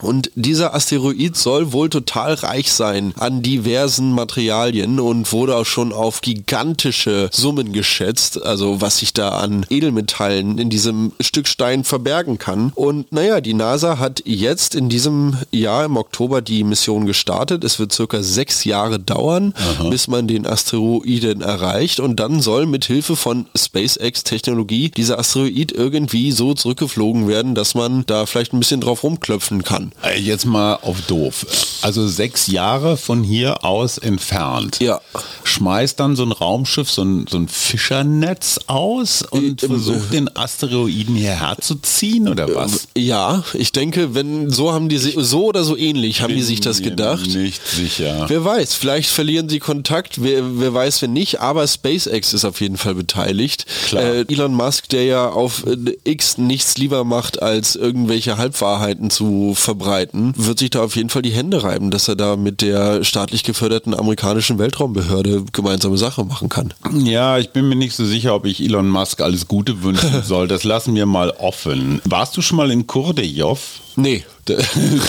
Und 0.00 0.30
dieser 0.34 0.74
Asteroid 0.74 1.36
soll 1.36 1.72
wohl 1.72 1.90
total 1.90 2.34
reich 2.34 2.72
sein 2.72 3.12
an 3.18 3.42
diversen 3.42 4.12
Materialien 4.12 5.00
und 5.00 5.32
wurde 5.32 5.56
auch 5.56 5.66
schon 5.66 5.92
auf 5.92 6.20
gigantische 6.22 7.28
Summen 7.32 7.72
geschätzt, 7.72 8.42
also 8.42 8.63
was 8.80 8.98
sich 8.98 9.12
da 9.12 9.30
an 9.30 9.66
Edelmetallen 9.68 10.58
in 10.58 10.70
diesem 10.70 11.12
Stück 11.20 11.48
Stein 11.48 11.84
verbergen 11.84 12.38
kann. 12.38 12.72
Und 12.74 13.12
naja, 13.12 13.40
die 13.40 13.54
NASA 13.54 13.98
hat 13.98 14.22
jetzt 14.24 14.74
in 14.74 14.88
diesem 14.88 15.36
Jahr 15.50 15.84
im 15.84 15.96
Oktober 15.96 16.42
die 16.42 16.64
Mission 16.64 17.06
gestartet. 17.06 17.64
Es 17.64 17.78
wird 17.78 17.92
circa 17.92 18.22
sechs 18.22 18.64
Jahre 18.64 18.98
dauern, 18.98 19.54
bis 19.90 20.08
man 20.08 20.26
den 20.26 20.46
Asteroiden 20.46 21.40
erreicht 21.40 22.00
und 22.00 22.20
dann 22.20 22.40
soll 22.40 22.66
mit 22.66 22.84
Hilfe 22.84 23.16
von 23.16 23.46
SpaceX-Technologie 23.56 24.90
dieser 24.90 25.18
Asteroid 25.18 25.72
irgendwie 25.72 26.32
so 26.32 26.54
zurückgeflogen 26.54 27.28
werden, 27.28 27.54
dass 27.54 27.74
man 27.74 28.04
da 28.06 28.26
vielleicht 28.26 28.52
ein 28.52 28.60
bisschen 28.60 28.80
drauf 28.80 29.02
rumklopfen 29.02 29.62
kann. 29.62 29.92
Jetzt 30.16 30.46
mal 30.46 30.78
auf 30.82 31.00
doof. 31.02 31.46
Also 31.82 32.06
sechs 32.08 32.46
Jahre 32.46 32.96
von 32.96 33.22
hier 33.22 33.64
aus 33.64 33.98
entfernt. 33.98 34.80
Ja. 34.80 35.00
Schmeißt 35.44 36.00
dann 36.00 36.16
so 36.16 36.24
ein 36.24 36.32
Raumschiff 36.32 36.90
so 36.90 37.02
ein, 37.02 37.26
so 37.28 37.36
ein 37.36 37.48
Fischernetz 37.48 38.43
aus 38.66 39.22
und 39.22 39.62
Äh, 39.62 39.66
versucht 39.66 40.12
den 40.12 40.34
Asteroiden 40.36 41.14
hierher 41.16 41.56
zu 41.60 41.74
ziehen 41.76 42.28
oder 42.28 42.54
was? 42.54 42.88
Ja, 42.96 43.44
ich 43.54 43.72
denke, 43.72 44.14
wenn 44.14 44.50
so 44.50 44.72
haben 44.72 44.88
die 44.88 44.98
si- 44.98 45.14
so 45.16 45.44
oder 45.46 45.64
so 45.64 45.76
ähnlich 45.76 46.20
haben 46.22 46.34
die 46.34 46.42
sich 46.42 46.60
das 46.60 46.80
Bin 46.80 46.90
gedacht. 46.90 47.26
Nicht 47.34 47.66
sicher. 47.66 48.26
Wer 48.28 48.44
weiß, 48.44 48.74
vielleicht 48.74 49.10
verlieren 49.10 49.48
sie 49.48 49.58
Kontakt, 49.58 50.22
wer, 50.22 50.42
wer 50.60 50.72
weiß, 50.74 51.02
wenn 51.02 51.12
nicht, 51.12 51.40
aber 51.40 51.66
SpaceX 51.66 52.32
ist 52.34 52.44
auf 52.44 52.60
jeden 52.60 52.76
Fall 52.76 52.94
beteiligt. 52.94 53.66
Äh, 53.92 54.24
Elon 54.32 54.54
Musk, 54.54 54.88
der 54.88 55.04
ja 55.04 55.28
auf 55.30 55.64
äh, 55.66 55.76
X 56.04 56.38
nichts 56.38 56.76
lieber 56.78 57.04
macht, 57.04 57.42
als 57.42 57.76
irgendwelche 57.76 58.36
Halbwahrheiten 58.36 59.10
zu 59.10 59.54
verbreiten, 59.54 60.34
wird 60.36 60.58
sich 60.58 60.70
da 60.70 60.82
auf 60.82 60.96
jeden 60.96 61.08
Fall 61.10 61.22
die 61.22 61.30
Hände 61.32 61.62
reiben, 61.62 61.90
dass 61.90 62.08
er 62.08 62.16
da 62.16 62.36
mit 62.36 62.60
der 62.60 63.04
staatlich 63.04 63.42
geförderten 63.44 63.94
amerikanischen 63.94 64.58
Weltraumbehörde 64.58 65.44
gemeinsame 65.52 65.96
Sache 65.98 66.24
machen 66.24 66.48
kann. 66.48 66.74
Ja, 67.04 67.38
ich 67.38 67.50
bin 67.50 67.68
mir 67.68 67.76
nicht 67.76 67.94
so 67.96 68.04
sicher, 68.04 68.33
ob 68.34 68.46
ich 68.46 68.62
Elon 68.62 68.88
Musk 68.88 69.20
alles 69.20 69.48
Gute 69.48 69.82
wünschen 69.82 70.22
soll. 70.24 70.48
Das 70.48 70.64
lassen 70.64 70.94
wir 70.94 71.06
mal 71.06 71.30
offen. 71.30 72.00
Warst 72.04 72.36
du 72.36 72.42
schon 72.42 72.56
mal 72.56 72.70
in 72.70 72.86
Kurdejov? 72.86 73.80
Nee. 73.96 74.24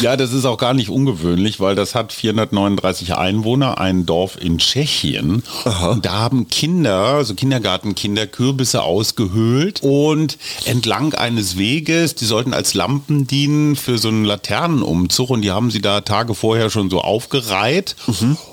Ja, 0.01 0.15
das 0.15 0.33
ist 0.33 0.45
auch 0.45 0.57
gar 0.57 0.73
nicht 0.73 0.89
ungewöhnlich, 0.89 1.59
weil 1.59 1.75
das 1.75 1.95
hat 1.95 2.13
439 2.13 3.15
Einwohner, 3.15 3.79
ein 3.79 4.05
Dorf 4.05 4.37
in 4.39 4.59
Tschechien. 4.59 5.43
Und 5.91 6.05
da 6.05 6.13
haben 6.13 6.47
Kinder, 6.47 6.95
also 6.95 7.33
Kindergartenkinder, 7.33 8.27
Kürbisse 8.27 8.83
ausgehöhlt 8.83 9.81
und 9.83 10.37
entlang 10.65 11.13
eines 11.13 11.57
Weges, 11.57 12.15
die 12.15 12.25
sollten 12.25 12.53
als 12.53 12.73
Lampen 12.73 13.27
dienen 13.27 13.75
für 13.75 13.97
so 13.97 14.07
einen 14.07 14.25
Laternenumzug 14.25 15.29
und 15.29 15.41
die 15.41 15.51
haben 15.51 15.71
sie 15.71 15.81
da 15.81 16.01
Tage 16.01 16.35
vorher 16.35 16.69
schon 16.69 16.89
so 16.89 17.01
aufgereiht 17.01 17.95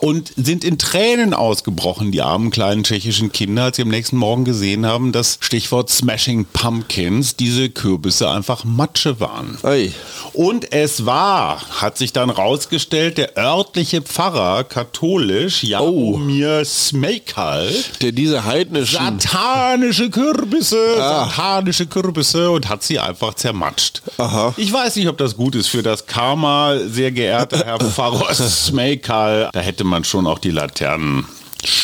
und 0.00 0.32
sind 0.36 0.64
in 0.64 0.78
Tränen 0.78 1.34
ausgebrochen, 1.34 2.12
die 2.12 2.22
armen 2.22 2.50
kleinen 2.50 2.84
tschechischen 2.84 3.32
Kinder, 3.32 3.64
als 3.64 3.76
sie 3.76 3.82
am 3.82 3.88
nächsten 3.88 4.16
Morgen 4.16 4.44
gesehen 4.44 4.86
haben, 4.86 5.12
dass 5.12 5.38
Stichwort 5.40 5.90
Smashing 5.90 6.46
Pumpkins 6.52 7.36
diese 7.36 7.70
Kürbisse 7.70 8.30
einfach 8.30 8.64
Matsche 8.64 9.20
waren. 9.20 9.58
Ei. 9.62 9.92
Und 10.32 10.72
es 10.72 11.04
war, 11.06 11.60
hat 11.80 11.98
sich 11.98 12.12
dann 12.12 12.30
rausgestellt, 12.30 13.18
der 13.18 13.36
örtliche 13.36 14.02
Pfarrer, 14.02 14.64
katholisch, 14.64 15.62
Jaromir 15.64 16.64
Smejkal, 16.64 17.70
Der 18.00 18.12
diese 18.12 18.44
heidnischen... 18.44 19.20
satanische 19.20 20.10
Kürbisse, 20.10 20.78
Ah. 20.98 21.26
satanische 21.28 21.86
Kürbisse 21.86 22.50
und 22.50 22.68
hat 22.68 22.82
sie 22.82 22.98
einfach 22.98 23.34
zermatscht. 23.34 24.02
Aha. 24.18 24.54
Ich 24.56 24.72
weiß 24.72 24.96
nicht, 24.96 25.08
ob 25.08 25.18
das 25.18 25.36
gut 25.36 25.54
ist 25.54 25.68
für 25.68 25.82
das 25.82 26.06
Karma, 26.06 26.76
sehr 26.86 27.10
geehrter 27.12 27.64
Herr 27.64 27.78
Pfarrer 27.90 28.32
Smejkal. 28.34 29.50
Da 29.52 29.60
hätte 29.60 29.84
man 29.84 30.04
schon 30.04 30.26
auch 30.26 30.38
die 30.38 30.50
Laternen 30.50 31.26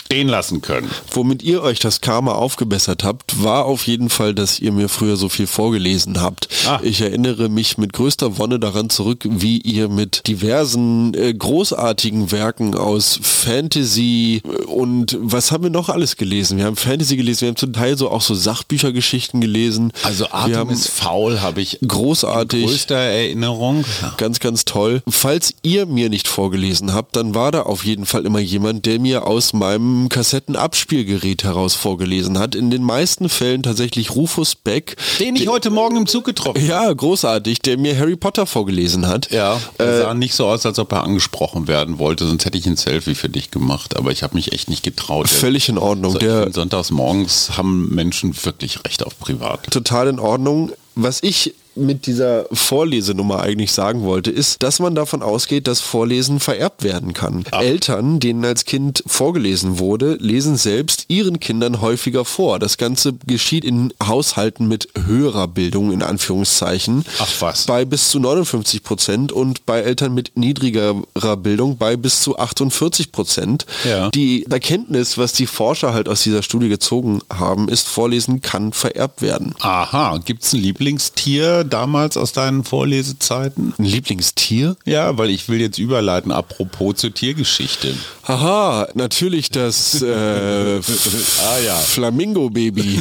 stehen 0.09 0.29
lassen 0.29 0.63
können. 0.63 0.91
Womit 1.11 1.43
ihr 1.43 1.63
euch 1.63 1.81
das 1.81 2.01
Karma 2.01 2.33
aufgebessert 2.33 3.05
habt, 3.05 3.45
war 3.45 3.67
auf 3.67 3.87
jeden 3.87 4.09
Fall, 4.09 4.33
dass 4.33 4.59
ihr 4.59 4.73
mir 4.73 4.89
früher 4.89 5.19
so 5.19 5.29
viel 5.29 5.47
vorgelesen 5.47 6.23
habt. 6.23 6.49
Ah. 6.67 6.81
Ich 6.83 7.03
erinnere 7.03 7.51
mich 7.51 7.77
mit 7.77 7.93
größter 7.93 8.39
Wonne 8.39 8.59
daran 8.59 8.89
zurück, 8.89 9.27
wie 9.29 9.59
ihr 9.59 9.91
mit 9.91 10.27
diversen 10.27 11.13
äh, 11.13 11.35
großartigen 11.35 12.33
Werken 12.33 12.75
aus 12.75 13.21
Fantasy 13.21 14.41
äh, 14.45 14.65
und 14.65 15.19
was 15.21 15.53
haben 15.53 15.65
wir 15.65 15.71
noch 15.71 15.91
alles 15.91 16.17
gelesen? 16.17 16.57
Wir 16.57 16.65
haben 16.65 16.77
Fantasy 16.77 17.17
gelesen, 17.17 17.43
wir 17.43 17.49
haben 17.49 17.57
zum 17.57 17.75
Teil 17.75 17.99
so 17.99 18.11
auch 18.11 18.23
so 18.23 18.35
Sachbüchergeschichten 18.35 19.43
gelesen. 19.43 19.93
Also 20.05 20.29
Atem 20.31 20.71
ist 20.71 20.89
faul, 20.89 21.43
habe 21.43 21.61
ich 21.61 21.81
großartig. 21.87 22.65
größter 22.65 22.97
Erinnerung. 22.97 23.85
Ganz, 24.17 24.41
ganz 24.41 24.65
toll. 24.65 25.03
Falls 25.07 25.53
ihr 25.63 25.85
mir 25.85 26.09
nicht 26.09 26.29
vorgelesen 26.29 26.95
habt, 26.95 27.15
dann 27.15 27.35
war 27.35 27.53
da 27.53 27.65
auf 27.65 27.85
jeden 27.85 28.07
Fall 28.07 28.25
immer 28.25 28.39
jemand, 28.39 28.87
der 28.87 28.99
mir 29.01 29.27
aus 29.27 29.53
meinem 29.53 29.98
Kassettenabspielgerät 30.09 31.43
heraus 31.45 31.75
vorgelesen 31.75 32.39
hat. 32.39 32.55
In 32.55 32.71
den 32.71 32.83
meisten 32.83 33.29
Fällen 33.29 33.63
tatsächlich 33.63 34.15
Rufus 34.15 34.55
Beck. 34.55 34.97
Den 35.19 35.35
ich 35.37 35.49
heute 35.49 35.71
Morgen 35.71 35.97
im 35.97 36.07
Zug 36.07 36.25
getroffen 36.25 36.59
habe. 36.61 36.69
Ja, 36.69 36.93
großartig, 36.93 37.61
der 37.61 37.79
mir 37.79 37.99
Harry 37.99 38.17
Potter 38.17 38.47
vorgelesen 38.47 39.07
hat. 39.09 39.31
Ja, 39.31 39.61
er 39.79 39.99
sah 39.99 40.15
nicht 40.15 40.35
so 40.35 40.47
aus, 40.47 40.65
als 40.67 40.79
ob 40.79 40.93
er 40.93 41.03
angesprochen 41.05 41.67
werden 41.67 41.99
wollte, 41.99 42.27
sonst 42.27 42.45
hätte 42.45 42.59
ich 42.59 42.67
ein 42.67 42.77
Selfie 42.77 43.15
für 43.15 43.29
dich 43.29 43.51
gemacht, 43.51 43.97
aber 43.97 44.13
ich 44.13 44.23
habe 44.23 44.35
mich 44.37 44.53
echt 44.53 44.69
nicht 44.69 44.83
getraut. 44.83 45.29
Völlig 45.29 45.69
in 45.69 45.79
Ordnung. 45.79 46.13
So, 46.13 46.19
Der, 46.19 46.53
sonntags 46.53 46.91
morgens 46.91 47.57
haben 47.57 47.89
Menschen 47.95 48.35
wirklich 48.45 48.85
Recht 48.85 49.05
auf 49.05 49.19
Privat. 49.19 49.71
total 49.71 50.09
in 50.09 50.19
Ordnung. 50.21 50.73
Was 50.95 51.23
ich 51.23 51.55
mit 51.79 52.07
dieser 52.07 52.47
Vorlesenummer 52.53 53.41
eigentlich 53.41 53.73
sagen 53.73 54.03
wollte, 54.03 54.31
ist, 54.31 54.63
dass 54.63 54.79
man 54.79 54.95
davon 54.95 55.23
ausgeht, 55.23 55.67
dass 55.67 55.81
Vorlesen 55.81 56.41
vererbt 56.41 56.83
werden 56.83 57.13
kann. 57.13 57.45
Ach. 57.51 57.61
Eltern, 57.61 58.21
denen 58.21 58.45
als 58.45 58.65
Kind 58.65 59.03
vorgelesen 59.07 59.79
wurde, 59.79 60.17
lesen 60.21 60.57
selbst 60.57 61.07
ihren 61.09 61.41
Kindern 61.41 61.81
häufiger 61.81 62.25
vor. 62.25 62.59
Das 62.59 62.77
Ganze 62.79 63.15
geschieht 63.27 63.65
in 63.65 63.93
Haushalten 64.03 64.69
mit 64.69 64.89
höherer 65.07 65.49
Bildung, 65.49 65.93
in 65.93 66.03
Anführungszeichen. 66.03 67.05
Ach 67.19 67.33
was. 67.41 67.67
Bei 67.67 67.85
bis 67.85 68.11
zu 68.11 68.19
59 68.19 68.83
Prozent 68.83 69.33
und 69.33 69.67
bei 69.67 69.81
Eltern 69.81 70.15
mit 70.15 70.33
niedrigerer 70.37 71.37
Bildung 71.37 71.77
bei 71.77 71.97
bis 71.97 72.23
zu 72.23 72.39
48 72.39 73.13
Prozent. 73.13 73.67
Ja. 73.89 74.11
Die 74.11 74.47
Erkenntnis, 74.47 75.19
was 75.19 75.33
die 75.33 75.47
Forscher 75.47 75.93
halt 75.93 76.09
aus 76.09 76.23
dieser 76.23 76.43
Studie 76.43 76.69
gezogen 76.69 77.21
haben, 77.33 77.69
ist, 77.69 77.89
Vorlesen 77.89 78.41
kann 78.41 78.73
vererbt 78.73 79.23
werden. 79.23 79.55
Aha, 79.61 80.19
gibt 80.25 80.43
es 80.43 80.53
ein 80.53 80.61
Lieblingstier 80.61 81.65
damals 81.69 82.17
aus 82.17 82.33
deinen 82.33 82.65
Vorlesezeiten? 82.65 83.75
Ein 83.79 83.85
Lieblingstier? 83.85 84.77
Ja, 84.85 85.17
weil 85.19 85.31
ich 85.31 85.49
will 85.49 85.61
jetzt 85.61 85.79
überleiten, 85.79 86.33
apropos 86.33 86.97
zur 86.97 87.15
Tiergeschichte. 87.15 87.95
Haha, 88.25 88.89
natürlich 88.95 89.51
das 89.51 90.03
äh, 90.03 90.07
ah, 90.81 91.59
ja. 91.65 91.77
Flamingo-Baby. 91.77 93.01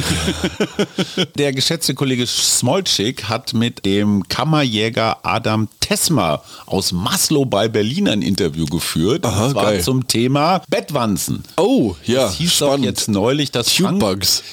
Der 1.36 1.52
geschätzte 1.52 1.94
Kollege 1.94 2.26
Smolczyk 2.26 3.24
hat 3.24 3.52
mit 3.52 3.84
dem 3.84 4.26
Kammerjäger 4.28 5.18
Adam 5.22 5.68
Tesma 5.80 6.42
aus 6.66 6.92
Maslow 6.92 7.44
bei 7.44 7.68
Berlin 7.68 8.08
ein 8.08 8.22
Interview 8.22 8.66
geführt. 8.66 9.24
Aha, 9.24 9.46
und 9.46 9.52
zwar 9.52 9.64
geil. 9.64 9.80
zum 9.82 10.06
Thema 10.06 10.62
Bettwanzen. 10.68 11.44
Oh, 11.56 11.94
ja. 12.04 12.24
Das 12.24 12.34
hieß 12.34 12.54
spannend. 12.54 12.78
doch 12.78 12.84
jetzt 12.84 13.08
neulich, 13.08 13.50
dass 13.50 13.72
Frank 13.72 14.02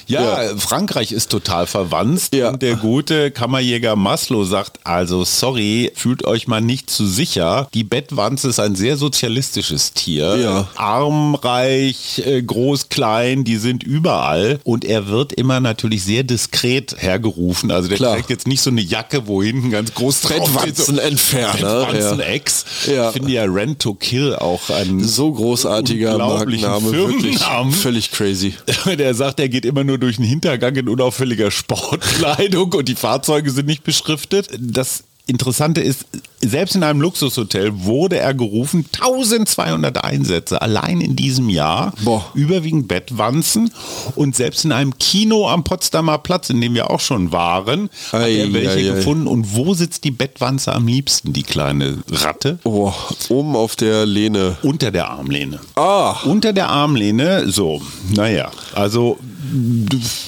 ja, 0.08 0.43
ja, 0.43 0.58
Frankreich 0.58 1.12
ist 1.12 1.30
total 1.30 1.67
verwandt. 1.67 2.34
Ja. 2.34 2.49
Und 2.49 2.62
der 2.62 2.75
gute 2.75 3.32
Kammerjäger 3.32 3.95
Maslow 3.96 4.44
sagt, 4.44 4.80
also 4.84 5.24
sorry, 5.24 5.92
fühlt 5.96 6.26
euch 6.26 6.48
mal 6.48 6.62
nicht 6.62 6.90
zu 6.90 7.06
sicher. 7.06 7.68
Die 7.74 7.84
Bettwanze 7.84 8.50
ist 8.50 8.60
ein 8.60 8.76
sehr 8.76 8.98
sozialistisches 8.98 9.94
Tier. 9.94 10.38
Ja. 10.38 10.68
Arm, 10.76 11.36
reich, 11.36 12.22
äh, 12.26 12.42
groß, 12.42 12.90
klein, 12.90 13.44
die 13.44 13.58
sind 13.58 13.84
überall. 13.84 14.60
Und 14.64 14.86
er 14.86 15.08
wird 15.08 15.34
immer 15.34 15.60
natürlich 15.60 16.04
sehr 16.04 16.24
diskret 16.24 16.96
hergerufen. 17.00 17.72
Also 17.72 17.88
der 17.88 17.98
Klar. 17.98 18.16
trägt 18.16 18.30
jetzt 18.30 18.48
nicht 18.48 18.62
so 18.62 18.70
eine 18.70 18.82
Jacke, 18.82 19.28
wo 19.28 19.42
hinten 19.42 19.72
ganz 19.72 19.94
groß 19.94 20.22
Bettwanzen 20.22 20.98
entferner. 20.98 21.86
Bettwanzen 21.86 22.20
Ex. 22.20 22.66
Ja. 22.88 23.08
Ich 23.08 23.14
finde 23.14 23.32
ja 23.32 23.44
Rent 23.44 23.80
to 23.80 23.94
Kill 23.94 24.36
auch 24.36 24.70
ein 24.70 25.04
so 25.04 25.32
großartiger 25.32 26.18
Markenname. 26.18 26.92
Wirklich 26.92 27.40
völlig 27.72 28.12
crazy. 28.12 28.54
Der 28.98 29.14
sagt, 29.14 29.40
er 29.40 29.50
geht 29.50 29.66
immer 29.66 29.84
nur 29.84 29.98
durch 29.98 30.18
den 30.18 30.26
Hintergang 30.26 30.76
in 30.76 30.90
unauffälliger 30.90 31.52
Sportkleidung 31.52 32.74
und 32.74 32.88
die 32.88 32.96
Fahrzeuge 32.96 33.52
sind 33.52 33.68
nicht 33.68 33.84
beschriftet. 33.86 34.50
Das 34.60 35.04
Interessante 35.28 35.82
ist, 35.82 36.06
selbst 36.50 36.76
in 36.76 36.84
einem 36.84 37.02
Luxushotel 37.02 37.84
wurde 37.84 38.18
er 38.18 38.34
gerufen, 38.34 38.86
1200 38.94 40.04
Einsätze 40.04 40.62
allein 40.62 41.02
in 41.02 41.16
diesem 41.16 41.50
Jahr, 41.50 41.94
Boah. 42.04 42.26
überwiegend 42.34 42.88
Bettwanzen 42.88 43.72
und 44.16 44.36
selbst 44.36 44.66
in 44.66 44.72
einem 44.72 44.98
Kino 44.98 45.50
am 45.50 45.64
Potsdamer 45.64 46.18
Platz, 46.20 46.50
in 46.50 46.62
dem 46.62 46.74
wir 46.74 46.90
auch 46.90 47.00
schon 47.00 47.32
waren, 47.32 47.90
ei, 48.12 48.18
hat 48.18 48.30
er 48.30 48.54
welche 48.54 48.70
ei, 48.70 48.92
ei. 48.92 48.96
gefunden. 48.96 49.28
Und 49.28 49.56
wo 49.56 49.74
sitzt 49.74 50.04
die 50.04 50.12
Bettwanze 50.12 50.74
am 50.74 50.88
liebsten, 50.88 51.34
die 51.34 51.44
kleine 51.44 52.00
Ratte? 52.10 52.60
Oh, 52.64 52.94
oben 53.30 53.56
auf 53.56 53.76
der 53.76 54.06
Lehne. 54.06 54.58
Unter 54.62 54.92
der 54.92 55.10
Armlehne. 55.10 55.60
Ah. 55.76 56.16
Unter 56.26 56.54
der 56.54 56.70
Armlehne, 56.70 57.52
so, 57.52 57.82
naja, 58.14 58.52
also 58.74 59.18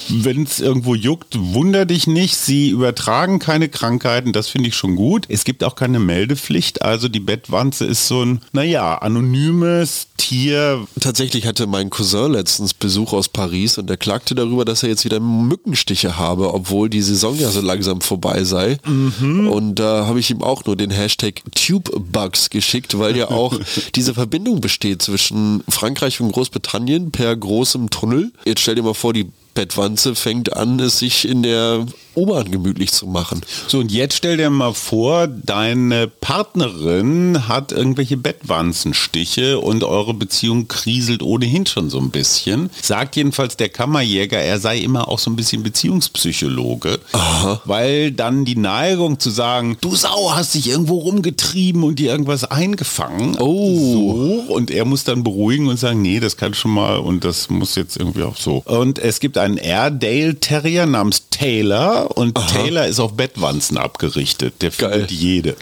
wenn 0.08 0.44
es 0.44 0.60
irgendwo 0.60 0.94
juckt, 0.94 1.36
wunder 1.38 1.84
dich 1.84 2.06
nicht. 2.06 2.36
Sie 2.36 2.70
übertragen 2.70 3.38
keine 3.38 3.68
Krankheiten, 3.68 4.32
das 4.32 4.48
finde 4.48 4.68
ich 4.68 4.76
schon 4.76 4.96
gut. 4.96 5.26
Es 5.28 5.44
gibt 5.44 5.64
auch 5.64 5.74
keine 5.74 5.98
Meldepflicht, 6.08 6.82
also 6.82 7.08
die 7.08 7.20
Bettwanze 7.20 7.84
ist 7.84 8.08
so 8.08 8.24
ein, 8.24 8.40
naja, 8.52 8.96
anonymes 8.96 10.08
Tier. 10.16 10.86
Tatsächlich 11.00 11.46
hatte 11.46 11.66
mein 11.66 11.90
Cousin 11.90 12.32
letztens 12.32 12.72
Besuch 12.74 13.12
aus 13.12 13.28
Paris 13.28 13.76
und 13.76 13.90
er 13.90 13.98
klagte 13.98 14.34
darüber, 14.34 14.64
dass 14.64 14.82
er 14.82 14.88
jetzt 14.88 15.04
wieder 15.04 15.20
Mückenstiche 15.20 16.16
habe, 16.16 16.54
obwohl 16.54 16.88
die 16.88 17.02
Saison 17.02 17.38
ja 17.38 17.50
so 17.50 17.60
langsam 17.60 18.00
vorbei 18.00 18.42
sei. 18.44 18.78
Mhm. 18.86 19.48
Und 19.48 19.74
da 19.76 20.06
habe 20.06 20.18
ich 20.18 20.30
ihm 20.30 20.42
auch 20.42 20.64
nur 20.64 20.76
den 20.76 20.90
Hashtag 20.90 21.42
TubeBugs 21.54 22.50
geschickt, 22.50 22.98
weil 22.98 23.16
ja 23.16 23.30
auch 23.30 23.58
diese 23.94 24.14
Verbindung 24.14 24.60
besteht 24.60 25.02
zwischen 25.02 25.62
Frankreich 25.68 26.20
und 26.20 26.32
Großbritannien 26.32 27.12
per 27.12 27.36
großem 27.36 27.90
Tunnel. 27.90 28.32
Jetzt 28.46 28.62
stell 28.62 28.74
dir 28.74 28.82
mal 28.82 28.94
vor, 28.94 29.12
die 29.12 29.30
Bettwanze 29.58 30.14
fängt 30.14 30.52
an, 30.52 30.78
es 30.78 31.00
sich 31.00 31.26
in 31.26 31.42
der 31.42 31.84
U-Bahn 32.18 32.50
gemütlich 32.50 32.92
zu 32.92 33.06
machen. 33.06 33.40
So, 33.66 33.80
und 33.80 33.92
jetzt 33.92 34.14
stell 34.14 34.36
dir 34.36 34.50
mal 34.50 34.72
vor, 34.72 35.26
deine 35.26 36.06
Partnerin 36.08 37.48
hat 37.48 37.72
irgendwelche 37.72 38.16
Bettwanzenstiche 38.16 39.58
und 39.58 39.84
eure 39.84 40.14
Beziehung 40.14 40.68
kriselt 40.68 41.22
ohnehin 41.22 41.66
schon 41.66 41.90
so 41.90 41.98
ein 41.98 42.10
bisschen. 42.10 42.70
Sagt 42.80 43.16
jedenfalls 43.16 43.56
der 43.56 43.68
Kammerjäger, 43.68 44.38
er 44.38 44.60
sei 44.60 44.78
immer 44.78 45.08
auch 45.08 45.18
so 45.18 45.30
ein 45.30 45.36
bisschen 45.36 45.62
Beziehungspsychologe. 45.62 47.00
Aha. 47.12 47.60
Weil 47.64 48.12
dann 48.12 48.44
die 48.44 48.56
Neigung 48.56 49.18
zu 49.18 49.30
sagen, 49.30 49.76
du 49.80 49.96
Sau, 49.96 50.32
hast 50.34 50.54
dich 50.54 50.68
irgendwo 50.68 50.98
rumgetrieben 50.98 51.82
und 51.82 51.98
dir 51.98 52.12
irgendwas 52.12 52.44
eingefangen. 52.44 53.36
Oh. 53.40 54.44
So, 54.46 54.54
und 54.54 54.70
er 54.70 54.84
muss 54.84 55.04
dann 55.04 55.24
beruhigen 55.24 55.66
und 55.66 55.78
sagen, 55.78 56.00
nee, 56.00 56.20
das 56.20 56.36
kann 56.36 56.54
schon 56.54 56.70
mal 56.70 56.98
und 56.98 57.24
das 57.24 57.50
muss 57.50 57.74
jetzt 57.74 57.96
irgendwie 57.96 58.22
auch 58.22 58.36
so. 58.36 58.62
Und 58.64 58.98
es 58.98 59.20
gibt 59.20 59.36
ein 59.36 59.48
einen 59.48 59.58
Airedale 59.58 60.36
Terrier 60.36 60.86
namens 60.86 61.28
Taylor 61.30 62.07
und 62.14 62.38
Aha. 62.38 62.46
Taylor 62.46 62.86
ist 62.86 63.00
auf 63.00 63.14
Bettwanzen 63.14 63.78
abgerichtet. 63.78 64.62
Der 64.62 64.72
findet 64.72 65.10
jede. 65.10 65.56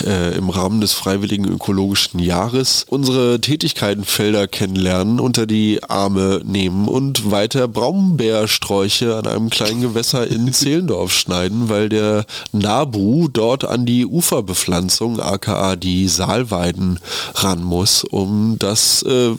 äh, 0.05 0.37
im 0.37 0.49
Rahmen 0.49 0.81
des 0.81 0.93
freiwilligen 0.93 1.49
ökologischen 1.49 2.21
Jahres 2.21 2.87
unsere 2.89 3.41
Tätigkeitenfelder 3.41 4.47
kennenlernen, 4.47 5.19
unter 5.19 5.45
die 5.45 5.83
Arme 5.83 6.41
nehmen 6.45 6.87
und 6.87 7.33
weiter 7.33 7.67
Braunbärsträuche 7.67 9.17
an 9.17 9.27
einem 9.27 9.51
kleinen 9.51 9.81
Gewässer 9.81 10.29
in 10.29 10.53
Zehlendorf 10.53 11.13
schneiden, 11.13 11.69
weil 11.69 11.89
der 11.89 12.27
Nabu 12.53 13.27
dort 13.27 13.65
an 13.65 13.87
die 13.87 14.07
Uferbepflanzung, 14.07 15.19
aka 15.19 15.75
die 15.75 16.07
Saalweiden, 16.07 17.01
ran 17.35 17.65
muss, 17.65 18.05
um 18.05 18.55
das 18.61 19.03
äh, 19.03 19.33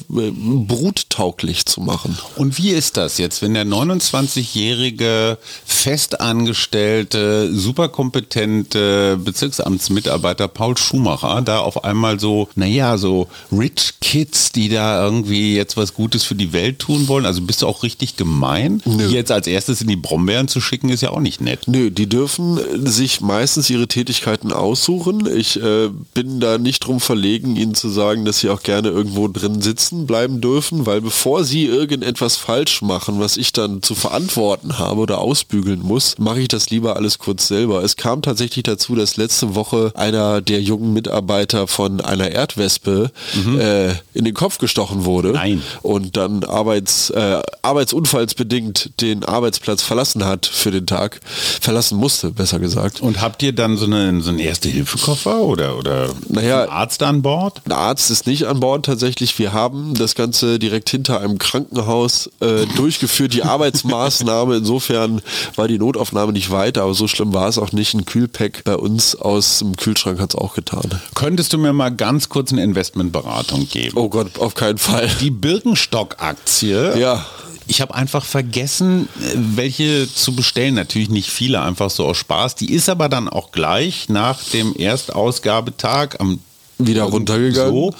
bruttauglich 0.65 1.65
zu 1.65 1.81
machen. 1.81 2.17
Und 2.35 2.57
wie 2.57 2.69
ist 2.69 2.97
das 2.97 3.17
jetzt, 3.17 3.41
wenn 3.41 3.53
der 3.53 3.65
29-jährige 3.65 5.37
festangestellte, 5.65 7.53
superkompetente 7.53 9.17
Bezirksamtsmitarbeiter 9.23 10.47
Paul 10.47 10.77
Schumacher 10.77 11.41
da 11.41 11.59
auf 11.59 11.83
einmal 11.83 12.19
so, 12.19 12.49
naja, 12.55 12.97
so 12.97 13.27
Rich 13.51 13.95
Kids, 14.01 14.51
die 14.51 14.69
da 14.69 15.03
irgendwie 15.03 15.55
jetzt 15.55 15.77
was 15.77 15.93
Gutes 15.93 16.23
für 16.23 16.35
die 16.35 16.53
Welt 16.53 16.79
tun 16.79 17.07
wollen? 17.07 17.25
Also 17.25 17.41
bist 17.41 17.61
du 17.61 17.67
auch 17.67 17.83
richtig 17.83 18.15
gemein? 18.15 18.81
Nö. 18.85 19.07
Die 19.07 19.13
jetzt 19.13 19.31
als 19.31 19.47
erstes 19.47 19.81
in 19.81 19.87
die 19.87 19.95
Brombeeren 19.95 20.47
zu 20.47 20.61
schicken, 20.61 20.89
ist 20.89 21.01
ja 21.01 21.11
auch 21.11 21.19
nicht 21.19 21.41
nett. 21.41 21.67
Nö, 21.67 21.91
die 21.91 22.07
dürfen 22.07 22.59
sich 22.87 23.21
meistens 23.21 23.69
ihre 23.69 23.87
Tätigkeiten 23.87 24.51
aussuchen. 24.51 25.27
Ich 25.35 25.61
äh, 25.61 25.89
bin 26.13 26.39
da 26.39 26.57
nicht 26.57 26.79
drum 26.79 26.99
verlegen, 26.99 27.55
ihnen 27.55 27.75
zu 27.75 27.89
sagen, 27.89 28.25
dass 28.25 28.39
sie 28.39 28.49
auch 28.49 28.63
gerne 28.63 28.89
irgendwo 28.89 29.27
drin 29.27 29.61
sitzen 29.61 30.07
bleiben 30.07 30.41
dürfen, 30.41 30.46
weil 30.47 31.01
bevor 31.01 31.43
sie 31.43 31.65
irgendetwas 31.65 32.37
falsch 32.37 32.81
machen, 32.81 33.19
was 33.19 33.37
ich 33.37 33.51
dann 33.53 33.81
zu 33.81 33.95
verantworten 33.95 34.79
habe 34.79 35.01
oder 35.01 35.19
ausbügeln 35.19 35.81
muss, 35.81 36.17
mache 36.17 36.41
ich 36.41 36.47
das 36.47 36.69
lieber 36.69 36.95
alles 36.95 37.19
kurz 37.19 37.47
selber. 37.47 37.83
Es 37.83 37.95
kam 37.97 38.21
tatsächlich 38.21 38.63
dazu, 38.63 38.95
dass 38.95 39.17
letzte 39.17 39.55
Woche 39.55 39.91
einer 39.95 40.41
der 40.41 40.61
jungen 40.61 40.93
Mitarbeiter 40.93 41.67
von 41.67 42.01
einer 42.01 42.31
Erdwespe 42.31 43.11
äh, 43.59 43.89
in 44.13 44.25
den 44.25 44.33
Kopf 44.33 44.57
gestochen 44.57 45.05
wurde 45.05 45.31
Nein. 45.33 45.61
und 45.81 46.15
dann 46.17 46.43
Arbeits, 46.43 47.09
äh, 47.09 47.41
arbeitsunfallsbedingt 47.61 49.01
den 49.01 49.23
Arbeitsplatz 49.23 49.83
verlassen 49.83 50.25
hat 50.25 50.45
für 50.45 50.71
den 50.71 50.85
Tag, 50.85 51.19
verlassen 51.25 51.97
musste, 51.97 52.31
besser 52.31 52.59
gesagt. 52.59 53.01
Und 53.01 53.21
habt 53.21 53.43
ihr 53.43 53.53
dann 53.53 53.77
so 53.77 53.85
einen, 53.85 54.21
so 54.21 54.29
einen 54.29 54.39
Erste-Hilfe-Koffer 54.39 55.41
oder, 55.41 55.77
oder 55.77 56.09
Naja, 56.29 56.63
einen 56.63 56.71
Arzt 56.71 57.03
an 57.03 57.21
Bord? 57.21 57.61
Ein 57.65 57.73
Arzt 57.73 58.09
ist 58.11 58.27
nicht 58.27 58.45
an 58.47 58.59
Bord 58.59 58.85
tatsächlich. 58.85 59.37
Wir 59.37 59.53
haben 59.53 59.93
das 59.93 60.15
Ganze 60.15 60.36
direkt 60.41 60.89
hinter 60.89 61.19
einem 61.21 61.37
Krankenhaus 61.37 62.29
äh, 62.39 62.65
durchgeführt, 62.75 63.33
die 63.33 63.43
Arbeitsmaßnahme. 63.43 64.55
Insofern 64.57 65.21
war 65.55 65.67
die 65.67 65.79
Notaufnahme 65.79 66.33
nicht 66.33 66.51
weiter, 66.51 66.83
aber 66.83 66.93
so 66.93 67.07
schlimm 67.07 67.33
war 67.33 67.47
es 67.47 67.57
auch 67.57 67.71
nicht. 67.71 67.93
Ein 67.93 68.05
Kühlpack 68.05 68.63
bei 68.63 68.75
uns 68.75 69.15
aus 69.15 69.59
dem 69.59 69.75
Kühlschrank 69.75 70.19
hat 70.19 70.33
es 70.33 70.39
auch 70.39 70.53
getan. 70.53 71.01
Könntest 71.15 71.53
du 71.53 71.57
mir 71.57 71.73
mal 71.73 71.89
ganz 71.89 72.29
kurz 72.29 72.51
eine 72.51 72.63
Investmentberatung 72.63 73.67
geben? 73.67 73.97
Oh 73.97 74.09
Gott, 74.09 74.39
auf 74.39 74.55
keinen 74.55 74.77
Fall. 74.77 75.09
Die 75.21 75.31
Birkenstock-Aktie. 75.31 76.97
Ja. 76.99 77.25
Ich 77.69 77.81
habe 77.81 77.93
einfach 77.93 78.23
vergessen, 78.23 79.09
welche 79.35 80.07
zu 80.11 80.33
bestellen. 80.33 80.75
Natürlich 80.75 81.09
nicht 81.09 81.29
viele, 81.29 81.61
einfach 81.61 81.89
so 81.89 82.05
aus 82.05 82.17
Spaß. 82.17 82.55
Die 82.55 82.73
ist 82.73 82.87
aber 82.87 83.09
dann 83.09 83.27
auch 83.27 83.51
gleich 83.51 84.07
nach 84.07 84.41
dem 84.53 84.73
Erstausgabetag 84.73 86.19
am 86.19 86.39
Wieder 86.79 87.03
runtergegangen. 87.03 87.73
So. 87.73 87.93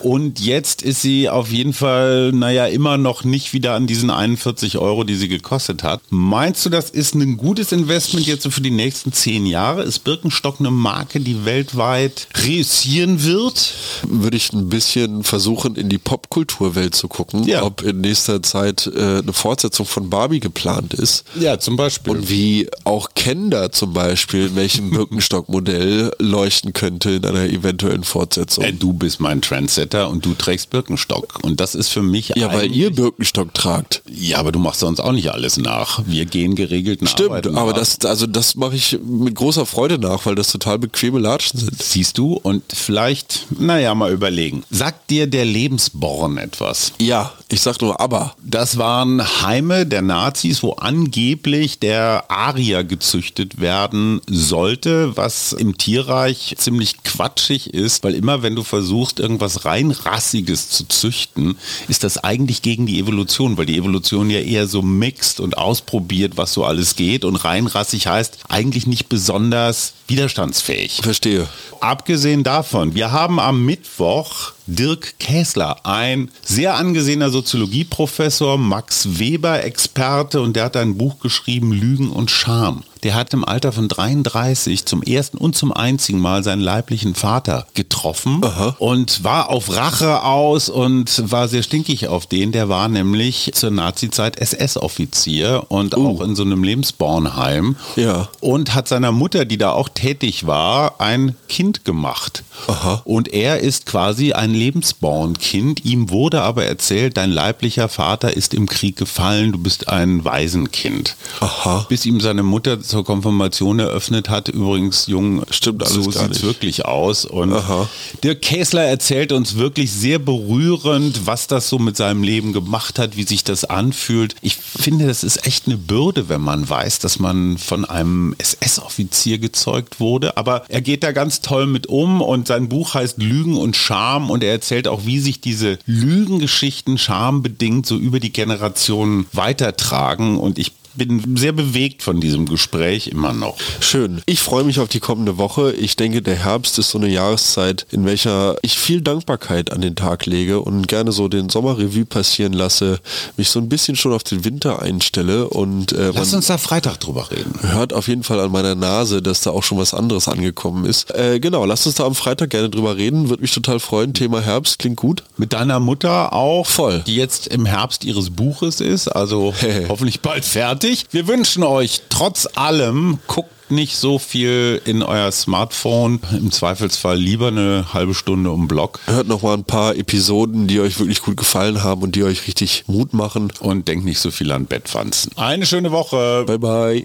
Und 0.00 0.38
jetzt 0.40 0.82
ist 0.82 1.02
sie 1.02 1.28
auf 1.28 1.50
jeden 1.50 1.72
Fall, 1.72 2.30
naja, 2.32 2.66
immer 2.66 2.96
noch 2.96 3.24
nicht 3.24 3.52
wieder 3.52 3.74
an 3.74 3.86
diesen 3.86 4.08
41 4.10 4.78
Euro, 4.78 5.04
die 5.04 5.16
sie 5.16 5.28
gekostet 5.28 5.82
hat. 5.82 6.00
Meinst 6.10 6.64
du, 6.64 6.70
das 6.70 6.90
ist 6.90 7.14
ein 7.14 7.36
gutes 7.36 7.72
Investment 7.72 8.26
jetzt 8.26 8.44
so 8.44 8.50
für 8.50 8.60
die 8.60 8.70
nächsten 8.70 9.12
zehn 9.12 9.46
Jahre? 9.46 9.82
Ist 9.82 10.00
Birkenstock 10.04 10.60
eine 10.60 10.70
Marke, 10.70 11.20
die 11.20 11.44
weltweit 11.44 12.28
reüssieren 12.46 13.24
wird? 13.24 13.74
Würde 14.08 14.36
ich 14.36 14.52
ein 14.52 14.68
bisschen 14.68 15.24
versuchen, 15.24 15.74
in 15.74 15.88
die 15.88 15.98
Popkulturwelt 15.98 16.94
zu 16.94 17.08
gucken, 17.08 17.42
Ja. 17.44 17.62
ob 17.64 17.82
in 17.82 18.00
nächster 18.00 18.42
Zeit 18.42 18.86
äh, 18.86 19.18
eine 19.18 19.32
Fortsetzung 19.32 19.86
von 19.86 20.08
Barbie 20.08 20.40
geplant 20.40 20.94
ist. 20.94 21.24
Ja, 21.38 21.58
zum 21.58 21.76
Beispiel. 21.76 22.12
Und 22.12 22.30
wie 22.30 22.68
auch 22.84 23.10
Kenda 23.14 23.72
zum 23.72 23.92
Beispiel, 23.92 24.46
in 24.46 24.56
welchem 24.56 24.90
Birkenstock-Modell 25.40 26.12
leuchten 26.20 26.72
könnte 26.72 27.10
in 27.10 27.24
einer 27.26 27.44
eventuellen 27.44 28.04
Fortsetzung. 28.04 28.19
Äh, 28.58 28.72
du 28.72 28.92
bist 28.92 29.20
mein 29.20 29.40
Trendsetter 29.42 30.08
und 30.08 30.24
du 30.24 30.34
trägst 30.34 30.70
Birkenstock. 30.70 31.38
Und 31.42 31.60
das 31.60 31.74
ist 31.74 31.88
für 31.88 32.02
mich 32.02 32.32
Ja, 32.36 32.52
weil 32.52 32.70
ihr 32.72 32.90
Birkenstock 32.90 33.54
tragt. 33.54 34.02
Ja, 34.10 34.38
aber 34.38 34.52
du 34.52 34.58
machst 34.58 34.80
sonst 34.80 35.00
auch 35.00 35.12
nicht 35.12 35.30
alles 35.32 35.56
nach. 35.56 36.02
Wir 36.06 36.24
gehen 36.26 36.54
geregelten 36.54 37.06
Stimmt, 37.06 37.30
Arbeiten 37.30 37.56
aber 37.56 37.72
nach. 37.72 37.78
das, 37.78 37.98
also 38.04 38.26
das 38.26 38.54
mache 38.54 38.76
ich 38.76 38.98
mit 39.04 39.34
großer 39.34 39.66
Freude 39.66 39.98
nach, 39.98 40.26
weil 40.26 40.34
das 40.34 40.48
total 40.52 40.78
bequeme 40.78 41.18
Latschen 41.18 41.58
sind. 41.60 41.82
siehst 41.82 42.18
du 42.18 42.34
und 42.34 42.62
vielleicht, 42.72 43.46
naja, 43.58 43.94
mal 43.94 44.12
überlegen. 44.12 44.62
Sagt 44.70 45.10
dir 45.10 45.26
der 45.26 45.44
Lebensborn 45.44 46.38
etwas? 46.38 46.92
Ja, 47.00 47.32
ich 47.48 47.60
sag 47.60 47.80
nur 47.80 48.00
aber. 48.00 48.34
Das 48.42 48.78
waren 48.78 49.20
Heime 49.42 49.86
der 49.86 50.02
Nazis, 50.02 50.62
wo 50.62 50.72
angeblich 50.72 51.78
der 51.78 52.30
Arier 52.30 52.84
gezüchtet 52.84 53.60
werden 53.60 54.20
sollte, 54.28 55.16
was 55.16 55.52
im 55.52 55.76
Tierreich 55.78 56.54
ziemlich 56.58 57.02
quatschig 57.02 57.72
ist, 57.74 58.02
weil 58.04 58.09
immer 58.14 58.42
wenn 58.42 58.54
du 58.54 58.62
versuchst, 58.62 59.20
irgendwas 59.20 59.64
reinrassiges 59.64 60.70
zu 60.70 60.84
züchten, 60.86 61.56
ist 61.88 62.04
das 62.04 62.18
eigentlich 62.18 62.62
gegen 62.62 62.86
die 62.86 62.98
Evolution, 62.98 63.56
weil 63.56 63.66
die 63.66 63.76
Evolution 63.76 64.30
ja 64.30 64.40
eher 64.40 64.66
so 64.66 64.82
mixt 64.82 65.40
und 65.40 65.58
ausprobiert, 65.58 66.36
was 66.36 66.52
so 66.52 66.64
alles 66.64 66.96
geht 66.96 67.24
und 67.24 67.36
reinrassig 67.36 68.06
heißt 68.06 68.38
eigentlich 68.48 68.86
nicht 68.86 69.08
besonders 69.08 69.94
widerstandsfähig. 70.08 71.00
Verstehe. 71.02 71.48
Abgesehen 71.80 72.42
davon, 72.42 72.94
wir 72.94 73.12
haben 73.12 73.40
am 73.40 73.64
Mittwoch 73.64 74.52
Dirk 74.66 75.18
Käsler, 75.18 75.84
ein 75.84 76.30
sehr 76.44 76.76
angesehener 76.76 77.30
Soziologieprofessor, 77.30 78.58
Max 78.58 79.18
Weber-Experte 79.18 80.40
und 80.40 80.56
der 80.56 80.64
hat 80.64 80.76
ein 80.76 80.96
Buch 80.96 81.20
geschrieben, 81.20 81.72
Lügen 81.72 82.10
und 82.10 82.30
Scham. 82.30 82.82
Der 83.02 83.14
hat 83.14 83.32
im 83.32 83.44
Alter 83.44 83.72
von 83.72 83.88
33 83.88 84.84
zum 84.86 85.02
ersten 85.02 85.38
und 85.38 85.56
zum 85.56 85.72
einzigen 85.72 86.18
Mal 86.20 86.42
seinen 86.44 86.60
leiblichen 86.60 87.14
Vater 87.14 87.66
getroffen 87.74 88.42
und 88.78 89.24
war 89.24 89.48
auf 89.50 89.74
Rache 89.74 90.22
aus 90.22 90.68
und 90.68 91.30
war 91.30 91.48
sehr 91.48 91.62
stinkig 91.62 92.08
auf 92.08 92.26
den. 92.26 92.52
Der 92.52 92.68
war 92.68 92.88
nämlich 92.88 93.50
zur 93.54 93.70
Nazizeit 93.70 94.38
SS-Offizier 94.38 95.64
und 95.68 95.94
auch 95.96 96.20
in 96.20 96.36
so 96.36 96.42
einem 96.42 96.62
Lebensbornheim 96.64 97.76
Ja. 97.96 98.28
und 98.40 98.74
hat 98.74 98.88
seiner 98.88 99.12
Mutter, 99.12 99.44
die 99.44 99.58
da 99.58 99.72
auch 99.72 99.88
tätig 99.88 100.46
war, 100.46 101.00
ein 101.00 101.36
Kind 101.48 101.84
gemacht. 101.84 102.44
Aha. 102.66 103.00
Und 103.04 103.32
er 103.32 103.60
ist 103.60 103.86
quasi 103.86 104.32
ein 104.32 104.52
Lebensbornkind. 104.52 105.84
Ihm 105.84 106.10
wurde 106.10 106.42
aber 106.42 106.64
erzählt, 106.66 107.16
dein 107.16 107.30
leiblicher 107.30 107.88
Vater 107.88 108.36
ist 108.36 108.54
im 108.54 108.66
Krieg 108.68 108.96
gefallen, 108.96 109.52
du 109.52 109.58
bist 109.58 109.88
ein 109.88 110.24
Waisenkind. 110.24 111.16
Aha. 111.40 111.86
Bis 111.88 112.04
ihm 112.04 112.20
seine 112.20 112.42
Mutter 112.42 112.80
zur 112.90 113.04
Konfirmation 113.04 113.78
eröffnet 113.78 114.28
hat, 114.28 114.48
übrigens 114.48 115.06
jung, 115.06 115.42
Stimmt 115.50 115.82
alles 115.82 115.94
so 115.94 116.02
sieht's 116.02 116.28
nicht. 116.28 116.42
wirklich 116.42 116.84
aus. 116.84 117.24
Und 117.24 117.52
Aha. 117.52 117.88
Dirk 118.22 118.42
Käsler 118.42 118.82
erzählt 118.84 119.32
uns 119.32 119.56
wirklich 119.56 119.92
sehr 119.92 120.18
berührend, 120.18 121.26
was 121.26 121.46
das 121.46 121.68
so 121.68 121.78
mit 121.78 121.96
seinem 121.96 122.22
Leben 122.22 122.52
gemacht 122.52 122.98
hat, 122.98 123.16
wie 123.16 123.22
sich 123.22 123.44
das 123.44 123.64
anfühlt. 123.64 124.34
Ich 124.42 124.56
finde, 124.56 125.06
das 125.06 125.24
ist 125.24 125.46
echt 125.46 125.66
eine 125.66 125.76
Bürde, 125.76 126.28
wenn 126.28 126.40
man 126.40 126.68
weiß, 126.68 126.98
dass 126.98 127.18
man 127.18 127.56
von 127.58 127.84
einem 127.84 128.34
SS-Offizier 128.38 129.38
gezeugt 129.38 130.00
wurde. 130.00 130.36
Aber 130.36 130.64
er 130.68 130.80
geht 130.80 131.02
da 131.02 131.12
ganz 131.12 131.40
toll 131.40 131.66
mit 131.66 131.86
um 131.86 132.20
und 132.20 132.48
sein 132.48 132.68
Buch 132.68 132.94
heißt 132.94 133.18
Lügen 133.18 133.56
und 133.56 133.76
Scham 133.76 134.30
und 134.30 134.42
er 134.42 134.52
erzählt 134.52 134.88
auch, 134.88 135.06
wie 135.06 135.20
sich 135.20 135.40
diese 135.40 135.78
Lügengeschichten 135.86 136.98
schambedingt 136.98 137.86
so 137.86 137.96
über 137.96 138.20
die 138.20 138.32
Generationen 138.32 139.26
weitertragen. 139.32 140.38
Und 140.38 140.58
ich 140.58 140.72
bin 140.94 141.36
sehr 141.36 141.52
bewegt 141.52 142.02
von 142.02 142.20
diesem 142.20 142.46
Gespräch 142.46 143.08
immer 143.08 143.32
noch. 143.32 143.56
Schön. 143.80 144.22
Ich 144.26 144.40
freue 144.40 144.64
mich 144.64 144.78
auf 144.80 144.88
die 144.88 145.00
kommende 145.00 145.38
Woche. 145.38 145.72
Ich 145.72 145.96
denke, 145.96 146.22
der 146.22 146.36
Herbst 146.36 146.78
ist 146.78 146.90
so 146.90 146.98
eine 146.98 147.08
Jahreszeit, 147.08 147.86
in 147.90 148.04
welcher 148.04 148.56
ich 148.62 148.78
viel 148.78 149.00
Dankbarkeit 149.00 149.72
an 149.72 149.80
den 149.80 149.96
Tag 149.96 150.26
lege 150.26 150.60
und 150.60 150.88
gerne 150.88 151.12
so 151.12 151.28
den 151.28 151.48
Sommerrevue 151.48 152.04
passieren 152.04 152.52
lasse, 152.52 153.00
mich 153.36 153.50
so 153.50 153.58
ein 153.60 153.68
bisschen 153.68 153.96
schon 153.96 154.12
auf 154.12 154.24
den 154.24 154.44
Winter 154.44 154.82
einstelle 154.82 155.48
und 155.48 155.92
äh, 155.92 156.10
Lass 156.14 156.34
uns 156.34 156.46
da 156.46 156.58
Freitag 156.58 157.00
drüber 157.00 157.30
reden. 157.30 157.54
hört 157.62 157.92
auf 157.92 158.08
jeden 158.08 158.22
Fall 158.22 158.40
an 158.40 158.50
meiner 158.50 158.74
Nase, 158.74 159.22
dass 159.22 159.42
da 159.42 159.50
auch 159.50 159.62
schon 159.62 159.78
was 159.78 159.94
anderes 159.94 160.28
angekommen 160.28 160.84
ist. 160.84 161.10
Äh, 161.14 161.40
genau, 161.40 161.64
lasst 161.64 161.86
uns 161.86 161.96
da 161.96 162.04
am 162.04 162.14
Freitag 162.14 162.50
gerne 162.50 162.70
drüber 162.70 162.96
reden. 162.96 163.28
Würde 163.28 163.42
mich 163.42 163.52
total 163.52 163.80
freuen. 163.80 164.14
Thema 164.14 164.40
Herbst 164.40 164.78
klingt 164.78 164.96
gut. 164.96 165.22
Mit 165.36 165.52
deiner 165.52 165.80
Mutter 165.80 166.32
auch, 166.32 166.66
Voll. 166.66 167.02
die 167.06 167.16
jetzt 167.16 167.46
im 167.46 167.66
Herbst 167.66 168.04
ihres 168.04 168.30
Buches 168.30 168.80
ist, 168.80 169.08
also 169.08 169.54
hoffentlich 169.88 170.20
bald 170.20 170.44
fertig. 170.44 170.79
Wir 171.10 171.26
wünschen 171.26 171.62
euch 171.62 172.02
trotz 172.08 172.48
allem, 172.54 173.18
guckt 173.26 173.70
nicht 173.70 173.96
so 173.96 174.18
viel 174.18 174.80
in 174.86 175.02
euer 175.02 175.30
Smartphone, 175.30 176.20
im 176.32 176.50
Zweifelsfall 176.50 177.18
lieber 177.18 177.48
eine 177.48 177.92
halbe 177.92 178.14
Stunde 178.14 178.50
um 178.50 178.66
Block 178.66 178.98
Hört 179.04 179.28
noch 179.28 179.42
mal 179.42 179.54
ein 179.54 179.64
paar 179.64 179.94
Episoden, 179.94 180.68
die 180.68 180.80
euch 180.80 180.98
wirklich 180.98 181.20
gut 181.20 181.36
gefallen 181.36 181.84
haben 181.84 182.02
und 182.02 182.14
die 182.16 182.24
euch 182.24 182.46
richtig 182.46 182.84
Mut 182.86 183.12
machen. 183.12 183.52
und 183.60 183.88
denkt 183.88 184.06
nicht 184.06 184.20
so 184.20 184.30
viel 184.30 184.50
an 184.52 184.64
Bettwanzen. 184.64 185.32
Eine 185.36 185.66
schöne 185.66 185.92
Woche. 185.92 186.44
Bye 186.46 186.58
bye. 186.58 187.04